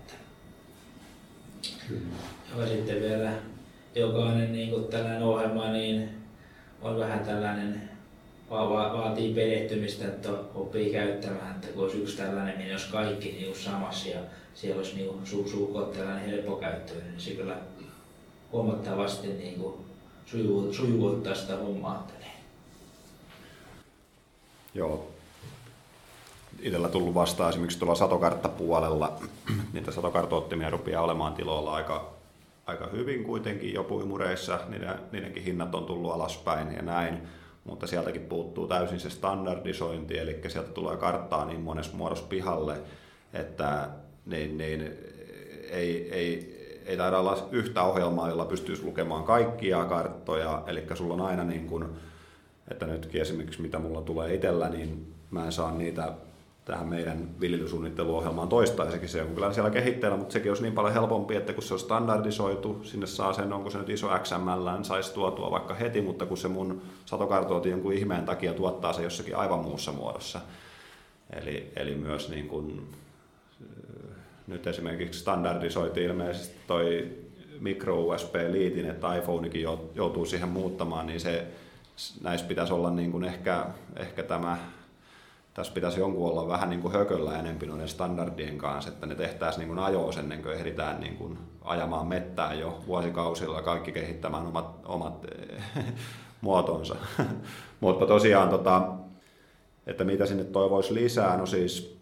Kyllä. 1.88 2.02
Ja 2.58 2.68
sitten 2.68 3.02
vielä 3.02 3.32
jokainen 3.96 4.52
niin 4.54 4.70
kuin 4.70 4.84
tällainen 4.84 5.24
ohjelma 5.24 5.72
niin 5.72 6.10
on 6.82 7.00
vähän 7.00 7.20
tällainen 7.20 7.90
va- 8.50 8.70
va- 8.70 8.94
vaatii 8.98 9.34
perehtymistä, 9.34 10.06
että 10.08 10.30
oppii 10.56 10.92
käyttämään, 10.92 11.56
että 11.56 11.68
kun 11.68 11.84
olisi 11.84 11.98
yksi 11.98 12.18
tällainen, 12.18 12.58
niin 12.58 12.70
jos 12.72 12.86
kaikki 12.86 13.32
niin 13.32 13.46
kuin 13.46 13.60
samassa 13.60 14.10
ja 14.10 14.20
siellä 14.54 14.78
olisi 14.78 14.96
niin 14.96 15.10
su- 15.10 15.50
su- 15.50 15.96
tällainen 15.98 16.30
helppokäyttöinen, 16.30 17.12
niin 17.12 17.22
se 17.22 17.32
kyllä 17.32 17.58
huomattavasti 18.52 19.28
niin 19.28 19.60
kuin 19.60 19.74
sujuvoittaa 20.72 21.36
sitä 21.36 21.56
hommaa. 21.58 22.08
Niin. 22.20 22.32
Joo, 24.74 25.12
itsellä 26.60 26.90
tullut 26.90 27.14
vastaan 27.14 27.50
esimerkiksi 27.50 27.80
tuolla 27.80 27.96
satokarttapuolella. 27.96 29.20
Niitä 29.74 29.92
satokartoottimia 29.92 30.70
rupeaa 30.70 31.04
olemaan 31.04 31.34
tiloilla 31.34 31.74
aika, 31.74 32.14
aika 32.66 32.88
hyvin 32.88 33.24
kuitenkin 33.24 33.74
jo 33.74 33.84
puimureissa. 33.84 34.60
Niiden, 34.70 34.96
niidenkin 35.12 35.44
hinnat 35.44 35.76
on 35.76 35.86
tullut 35.86 36.12
alaspäin 36.12 36.76
ja 36.76 36.82
näin. 36.82 37.18
Mutta 37.64 37.88
sieltäkin 37.88 38.22
puuttuu 38.22 38.68
täysin 38.68 39.00
se 39.00 39.10
standardisointi, 39.10 40.18
eli 40.18 40.42
sieltä 40.48 40.70
tulee 40.70 40.98
karttaa 40.98 41.46
niin 41.46 41.62
monessa 41.62 41.98
muodossa 41.98 42.26
pihalle, 42.30 42.78
että 43.34 43.90
niin, 44.26 44.58
niin, 44.58 44.82
ei, 45.70 46.10
ei, 46.12 46.58
ei 46.86 46.98
taida 46.98 47.20
olla 47.20 47.48
yhtä 47.52 47.84
ohjelmaa, 47.84 48.30
jolla 48.30 48.46
pystyisi 48.46 48.84
lukemaan 48.84 49.24
kaikkia 49.24 49.86
karttoja. 49.86 50.64
Eli 50.68 50.84
sulla 50.94 51.14
on 51.14 51.22
aina 51.22 51.44
niin 51.44 51.68
kuin, 51.68 51.86
että 52.72 52.86
nytkin 52.86 53.22
esimerkiksi 53.22 53.62
mitä 53.62 53.80
mulla 53.80 54.02
tulee 54.02 54.34
itsellä, 54.34 54.70
niin 54.70 55.14
mä 55.32 55.46
en 55.46 55.52
saa 55.52 55.72
niitä 55.72 56.14
tähän 56.68 56.88
meidän 56.88 57.30
viljelysuunnitteluohjelmaan 57.40 58.48
toistaiseksi. 58.48 59.08
Se 59.08 59.22
on 59.22 59.36
kyllä 59.36 59.54
siellä 59.54 59.70
kehitteellä, 59.70 60.18
mutta 60.18 60.34
sekin 60.34 60.52
olisi 60.52 60.64
niin 60.64 60.74
paljon 60.74 60.94
helpompi, 60.94 61.36
että 61.36 61.54
kun 61.54 61.64
se 61.64 61.74
on 61.74 61.80
standardisoitu, 61.80 62.80
sinne 62.84 63.08
saa 63.08 63.34
sen, 63.34 63.54
onko 63.54 63.70
se 63.70 63.78
nyt 63.78 63.90
iso 63.90 64.08
XML, 64.20 64.84
saisi 64.84 65.14
tuotua 65.14 65.52
vaikka 65.52 65.74
heti, 65.74 66.02
mutta 66.02 66.26
kun 66.26 66.38
se 66.38 66.48
mun 66.48 66.82
satokartooti 67.06 67.70
jonkun 67.70 67.94
ihmeen 67.94 68.26
takia 68.26 68.54
tuottaa 68.54 68.94
se 68.94 69.04
jossakin 69.04 69.36
aivan 69.36 69.60
muussa 69.60 69.92
muodossa. 69.92 70.42
Eli, 71.42 71.72
eli 71.76 71.96
myös 71.96 72.30
niin 72.30 72.48
kuin, 72.48 72.90
nyt 74.48 74.68
esimerkiksi 74.68 75.20
standardisoitiin 75.20 76.06
ilmeisesti 76.06 76.58
toi 76.68 77.12
micro 77.60 78.04
USB-liitin, 78.04 78.90
että 78.90 79.16
iPhonekin 79.16 79.62
joutuu 79.96 80.26
siihen 80.26 80.50
muuttamaan, 80.50 81.08
niin 81.08 81.20
se, 81.20 81.48
näissä 82.22 82.48
pitäisi 82.48 82.74
olla 82.74 82.92
niin 82.92 83.12
kuin 83.12 83.24
ehkä, 83.24 83.66
ehkä 83.96 84.24
tämä 84.24 84.58
tässä 85.58 85.74
pitäisi 85.74 86.00
jonkun 86.00 86.30
olla 86.30 86.48
vähän 86.48 86.70
niin 86.70 86.82
kuin 86.82 86.94
hököllä 86.94 87.40
enemmän 87.40 87.68
noiden 87.68 87.88
standardien 87.88 88.58
kanssa, 88.58 88.92
että 88.92 89.06
ne 89.06 89.16
tehtäisiin 89.16 89.68
niin 89.68 89.80
ajoos 89.80 90.18
ennen 90.18 90.42
kuin 90.42 90.56
ehditään 90.56 91.00
niin 91.00 91.18
kuin 91.18 91.38
ajamaan 91.62 92.08
mettään 92.08 92.60
jo 92.60 92.84
vuosikausilla 92.88 93.62
kaikki 93.62 93.92
kehittämään 93.92 94.48
omat, 94.48 94.66
omat 94.86 95.26
muotonsa. 96.42 96.96
Mutta 97.80 98.06
tosiaan, 98.06 98.50
tota, 98.50 98.88
että 99.88 100.04
mitä 100.04 100.26
sinne 100.26 100.44
toivoisi 100.44 100.94
lisää, 100.94 101.38
no 101.38 101.46
siis 101.46 101.98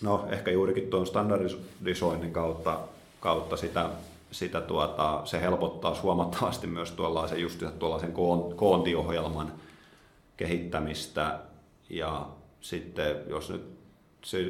no 0.00 0.26
ehkä 0.30 0.50
juurikin 0.50 0.90
tuon 0.90 1.06
standardisoinnin 1.06 2.32
kautta, 2.32 2.78
kautta 3.20 3.56
sitä, 3.56 3.90
sitä 4.30 4.60
tuota, 4.60 5.20
se 5.24 5.40
helpottaa 5.40 6.00
huomattavasti 6.02 6.66
myös 6.66 6.90
tuollaisen, 6.90 7.40
just 7.40 7.62
tuollaisen 7.78 8.12
koontiohjelman 8.56 9.52
kehittämistä 10.36 11.38
ja 11.92 12.26
sitten 12.60 13.16
jos 13.26 13.50
nyt 13.50 13.72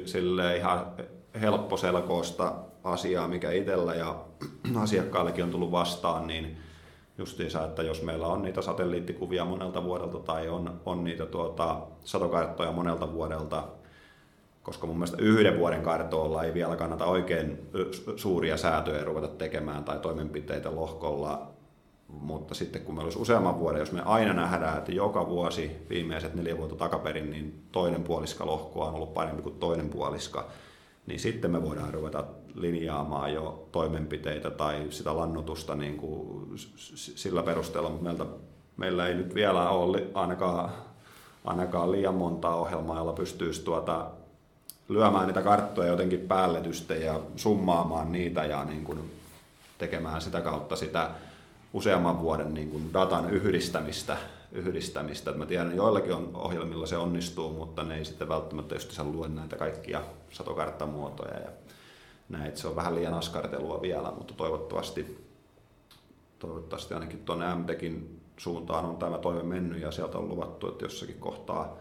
sille 0.04 0.56
ihan 0.56 0.86
helpposelkoista 1.40 2.54
asiaa, 2.84 3.28
mikä 3.28 3.50
itsellä 3.50 3.94
ja 3.94 4.24
asiakkaallekin 4.82 5.44
on 5.44 5.50
tullut 5.50 5.72
vastaan, 5.72 6.26
niin 6.26 6.56
justiinsa, 7.18 7.64
että 7.64 7.82
jos 7.82 8.02
meillä 8.02 8.26
on 8.26 8.42
niitä 8.42 8.62
satelliittikuvia 8.62 9.44
monelta 9.44 9.84
vuodelta 9.84 10.18
tai 10.18 10.48
on, 10.48 10.80
on 10.86 11.04
niitä 11.04 11.26
tuota, 11.26 11.80
satokarttoja 12.04 12.72
monelta 12.72 13.12
vuodelta, 13.12 13.64
koska 14.62 14.86
mun 14.86 14.96
mielestä 14.96 15.16
yhden 15.20 15.58
vuoden 15.58 15.82
kartoilla 15.82 16.44
ei 16.44 16.54
vielä 16.54 16.76
kannata 16.76 17.04
oikein 17.04 17.68
suuria 18.16 18.56
säätöjä 18.56 19.04
ruveta 19.04 19.28
tekemään 19.28 19.84
tai 19.84 19.98
toimenpiteitä 19.98 20.74
lohkolla, 20.74 21.51
mutta 22.20 22.54
sitten 22.54 22.82
kun 22.82 22.94
meillä 22.94 23.06
olisi 23.06 23.18
useamman 23.18 23.58
vuoden, 23.58 23.80
jos 23.80 23.92
me 23.92 24.02
aina 24.04 24.32
nähdään, 24.32 24.78
että 24.78 24.92
joka 24.92 25.28
vuosi 25.28 25.76
viimeiset 25.90 26.34
neljä 26.34 26.58
vuotta 26.58 26.76
takaperin, 26.76 27.30
niin 27.30 27.62
toinen 27.72 28.02
puoliska 28.02 28.46
lohkoa 28.46 28.88
on 28.88 28.94
ollut 28.94 29.14
parempi 29.14 29.42
kuin 29.42 29.58
toinen 29.58 29.88
puoliska, 29.88 30.48
niin 31.06 31.20
sitten 31.20 31.50
me 31.50 31.62
voidaan 31.62 31.94
ruveta 31.94 32.24
linjaamaan 32.54 33.32
jo 33.32 33.68
toimenpiteitä 33.72 34.50
tai 34.50 34.86
sitä 34.90 35.16
lannotusta 35.16 35.74
niin 35.74 35.96
kuin 35.96 36.48
sillä 36.94 37.42
perusteella, 37.42 37.88
mutta 37.88 38.04
meiltä, 38.04 38.24
meillä 38.76 39.06
ei 39.06 39.14
nyt 39.14 39.34
vielä 39.34 39.70
ole 39.70 40.06
ainakaan, 40.14 40.70
ainakaan 41.44 41.92
liian 41.92 42.14
montaa 42.14 42.56
ohjelmaa, 42.56 42.98
jolla 42.98 43.12
pystyisi 43.12 43.62
tuota, 43.62 44.10
lyömään 44.88 45.26
niitä 45.26 45.42
karttoja 45.42 45.88
jotenkin 45.88 46.20
päälletystä 46.20 46.94
ja 46.94 47.20
summaamaan 47.36 48.12
niitä 48.12 48.44
ja 48.44 48.64
niin 48.64 48.84
kuin 48.84 49.10
tekemään 49.78 50.20
sitä 50.20 50.40
kautta 50.40 50.76
sitä 50.76 51.10
useamman 51.72 52.20
vuoden 52.20 52.54
niin 52.54 52.70
kuin 52.70 52.92
datan 52.92 53.30
yhdistämistä. 53.30 54.16
yhdistämistä. 54.52 55.32
mä 55.32 55.46
tiedän, 55.46 55.76
joillakin 55.76 56.14
on 56.14 56.30
ohjelmilla 56.34 56.86
se 56.86 56.96
onnistuu, 56.96 57.52
mutta 57.52 57.82
ne 57.82 57.96
ei 57.96 58.04
sitten 58.04 58.28
välttämättä 58.28 58.74
just 58.74 58.98
lue 58.98 59.28
näitä 59.28 59.56
kaikkia 59.56 60.02
satokarttamuotoja 60.30 61.38
ja 61.38 61.48
näin. 62.28 62.56
Se 62.56 62.68
on 62.68 62.76
vähän 62.76 62.94
liian 62.94 63.14
askartelua 63.14 63.82
vielä, 63.82 64.12
mutta 64.18 64.34
toivottavasti, 64.34 65.26
toivottavasti 66.38 66.94
ainakin 66.94 67.24
tuonne 67.24 67.54
MTEKin 67.54 68.20
suuntaan 68.36 68.84
on 68.84 68.96
tämä 68.96 69.18
toive 69.18 69.42
mennyt 69.42 69.80
ja 69.80 69.90
sieltä 69.90 70.18
on 70.18 70.28
luvattu, 70.28 70.68
että 70.68 70.84
jossakin 70.84 71.18
kohtaa, 71.20 71.76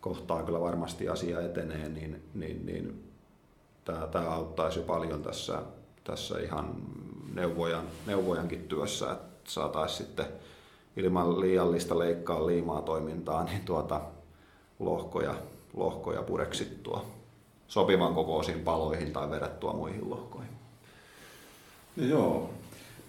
kohtaa 0.00 0.42
kyllä 0.42 0.60
varmasti 0.60 1.08
asia 1.08 1.40
etenee, 1.40 1.88
niin, 1.88 2.22
niin, 2.34 2.66
niin 2.66 3.12
tämä, 3.84 4.06
tämä 4.06 4.30
auttaisi 4.30 4.78
jo 4.78 4.84
paljon 4.84 5.22
tässä, 5.22 5.62
tässä 6.04 6.38
ihan 6.38 6.74
neuvojan, 7.34 7.84
neuvojankin 8.06 8.62
työssä, 8.68 9.12
että 9.12 9.50
saataisiin 9.50 9.98
sitten 9.98 10.26
ilman 10.96 11.40
liiallista 11.40 11.98
leikkaa 11.98 12.46
liimaa 12.46 12.82
toimintaa, 12.82 13.44
niin 13.44 13.60
tuota 13.64 14.00
lohkoja, 14.78 15.34
lohkoja 15.74 16.22
pureksittua. 16.22 17.04
Sopivan 17.68 18.14
kokoisiin 18.14 18.60
paloihin 18.60 19.12
tai 19.12 19.30
vedettua 19.30 19.72
muihin 19.72 20.10
lohkoihin. 20.10 20.54
No 21.96 22.04
joo, 22.04 22.50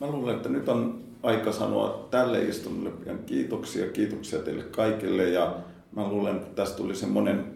mä 0.02 0.08
luulen, 0.08 0.36
että 0.36 0.50
nyt 0.50 0.70
on 0.70 1.00
aika 1.24 1.52
sanoa 1.52 2.08
tälle 2.12 2.44
istunnolle 2.44 2.92
pian 2.92 3.20
kiitoksia, 3.20 3.92
kiitoksia 3.92 4.40
teille 4.40 4.64
kaikille 4.64 5.30
ja 5.30 5.56
mä 5.96 6.08
luulen, 6.08 6.36
että 6.36 6.56
tästä 6.56 6.78
tuli 6.78 6.96
semmoinen 6.96 7.56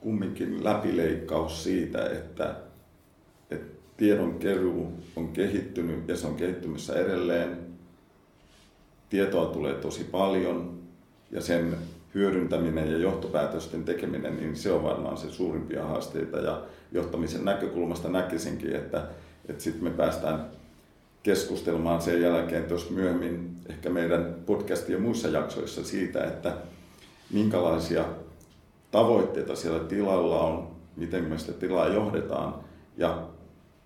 kumminkin 0.00 0.64
läpileikkaus 0.64 1.64
siitä, 1.64 2.06
että, 2.06 2.50
että 2.50 2.56
tiedon 3.96 4.38
keruu 4.38 4.92
on 5.16 5.28
kehittynyt 5.28 6.08
ja 6.08 6.16
se 6.16 6.26
on 6.26 6.34
kehittymässä 6.34 6.94
edelleen. 6.94 7.58
Tietoa 9.10 9.46
tulee 9.46 9.74
tosi 9.74 10.04
paljon 10.04 10.78
ja 11.30 11.40
sen 11.40 11.76
hyödyntäminen 12.14 12.92
ja 12.92 12.98
johtopäätösten 12.98 13.84
tekeminen, 13.84 14.36
niin 14.36 14.56
se 14.56 14.72
on 14.72 14.82
varmaan 14.82 15.16
se 15.16 15.30
suurimpia 15.30 15.84
haasteita. 15.84 16.38
Ja 16.38 16.62
johtamisen 16.92 17.44
näkökulmasta 17.44 18.08
näkisinkin, 18.08 18.76
että, 18.76 19.06
että 19.48 19.62
sitten 19.62 19.84
me 19.84 19.90
päästään 19.90 20.46
keskustelemaan 21.22 22.02
sen 22.02 22.22
jälkeen 22.22 22.64
tuossa 22.64 22.92
myöhemmin 22.92 23.56
ehkä 23.68 23.90
meidän 23.90 24.34
podcastien 24.46 25.02
muissa 25.02 25.28
jaksoissa 25.28 25.84
siitä, 25.84 26.24
että 26.24 26.56
minkälaisia 27.32 28.04
tavoitteita 28.90 29.56
siellä 29.56 29.80
tilalla 29.80 30.40
on, 30.40 30.68
miten 30.96 31.24
me 31.24 31.38
sitä 31.38 31.52
tilaa 31.52 31.88
johdetaan. 31.88 32.54
Ja 32.96 33.28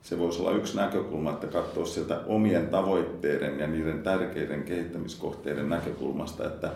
se 0.02 0.18
voisi 0.18 0.40
olla 0.40 0.50
yksi 0.50 0.76
näkökulma, 0.76 1.30
että 1.30 1.46
katsoa 1.46 1.86
sieltä 1.86 2.20
omien 2.26 2.68
tavoitteiden 2.68 3.58
ja 3.58 3.66
niiden 3.66 4.02
tärkeiden 4.02 4.62
kehittämiskohteiden 4.62 5.68
näkökulmasta, 5.68 6.46
että 6.46 6.70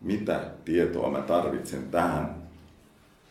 mitä 0.00 0.40
tietoa 0.64 1.10
mä 1.10 1.22
tarvitsen 1.22 1.82
tähän 1.90 2.48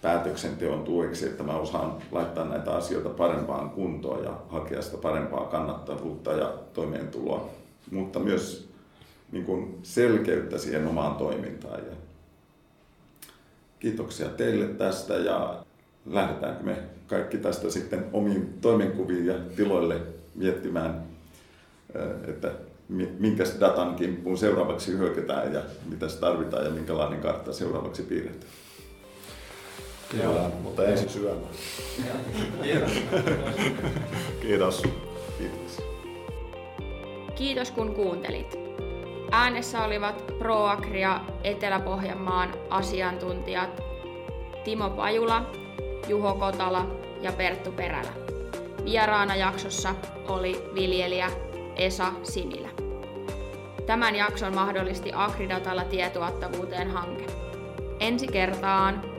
päätöksenteon 0.01 0.83
tueksi, 0.83 1.25
että 1.25 1.43
mä 1.43 1.53
osaan 1.53 1.97
laittaa 2.11 2.45
näitä 2.45 2.71
asioita 2.75 3.09
parempaan 3.09 3.69
kuntoon 3.69 4.23
ja 4.23 4.33
hakea 4.49 4.81
sitä 4.81 4.97
parempaa 4.97 5.45
kannattavuutta 5.45 6.31
ja 6.31 6.53
toimeentuloa, 6.73 7.49
mutta 7.91 8.19
myös 8.19 8.69
niin 9.31 9.45
kuin 9.45 9.79
selkeyttä 9.83 10.57
siihen 10.57 10.87
omaan 10.87 11.15
toimintaan. 11.15 11.79
Kiitoksia 13.79 14.29
teille 14.29 14.67
tästä 14.67 15.13
ja 15.13 15.63
lähdetäänkö 16.09 16.63
me 16.63 16.77
kaikki 17.07 17.37
tästä 17.37 17.69
sitten 17.69 18.05
omiin 18.13 18.57
toimenkuviin 18.61 19.25
ja 19.25 19.35
tiloille 19.55 20.01
miettimään, 20.35 21.03
että 22.27 22.51
minkä 23.19 23.43
datan 23.59 23.95
kimppuun 23.95 24.37
seuraavaksi 24.37 24.97
hyökätään 24.97 25.53
ja 25.53 25.61
mitä 25.89 26.09
se 26.09 26.19
tarvitaan 26.19 26.65
ja 26.65 26.71
minkälainen 26.71 27.21
kartta 27.21 27.53
seuraavaksi 27.53 28.03
piirretään. 28.03 28.51
Kyllä, 30.11 30.51
mutta 30.63 30.85
ensin 30.85 31.09
syömään. 31.09 31.53
Kiitos. 32.63 32.91
Kiitos. 34.41 34.81
Kiitos. 35.37 35.81
Kiitos 37.35 37.71
kun 37.71 37.95
kuuntelit. 37.95 38.55
Äänessä 39.31 39.83
olivat 39.83 40.27
ProAgria 40.39 41.21
Etelä-Pohjanmaan 41.43 42.53
asiantuntijat 42.69 43.83
Timo 44.63 44.89
Pajula, 44.89 45.51
Juho 46.07 46.33
Kotala 46.33 46.85
ja 47.21 47.31
Perttu 47.31 47.71
Perälä. 47.71 48.13
Vieraana 48.85 49.35
jaksossa 49.35 49.95
oli 50.27 50.69
viljelijä 50.75 51.31
Esa 51.75 52.11
Sinilä. 52.23 52.69
Tämän 53.85 54.15
jakson 54.15 54.55
mahdollisti 54.55 55.11
Agridatalla 55.13 55.83
tietuottavuuteen 55.83 56.91
hanke. 56.91 57.25
Ensi 57.99 58.27
kertaan 58.27 59.16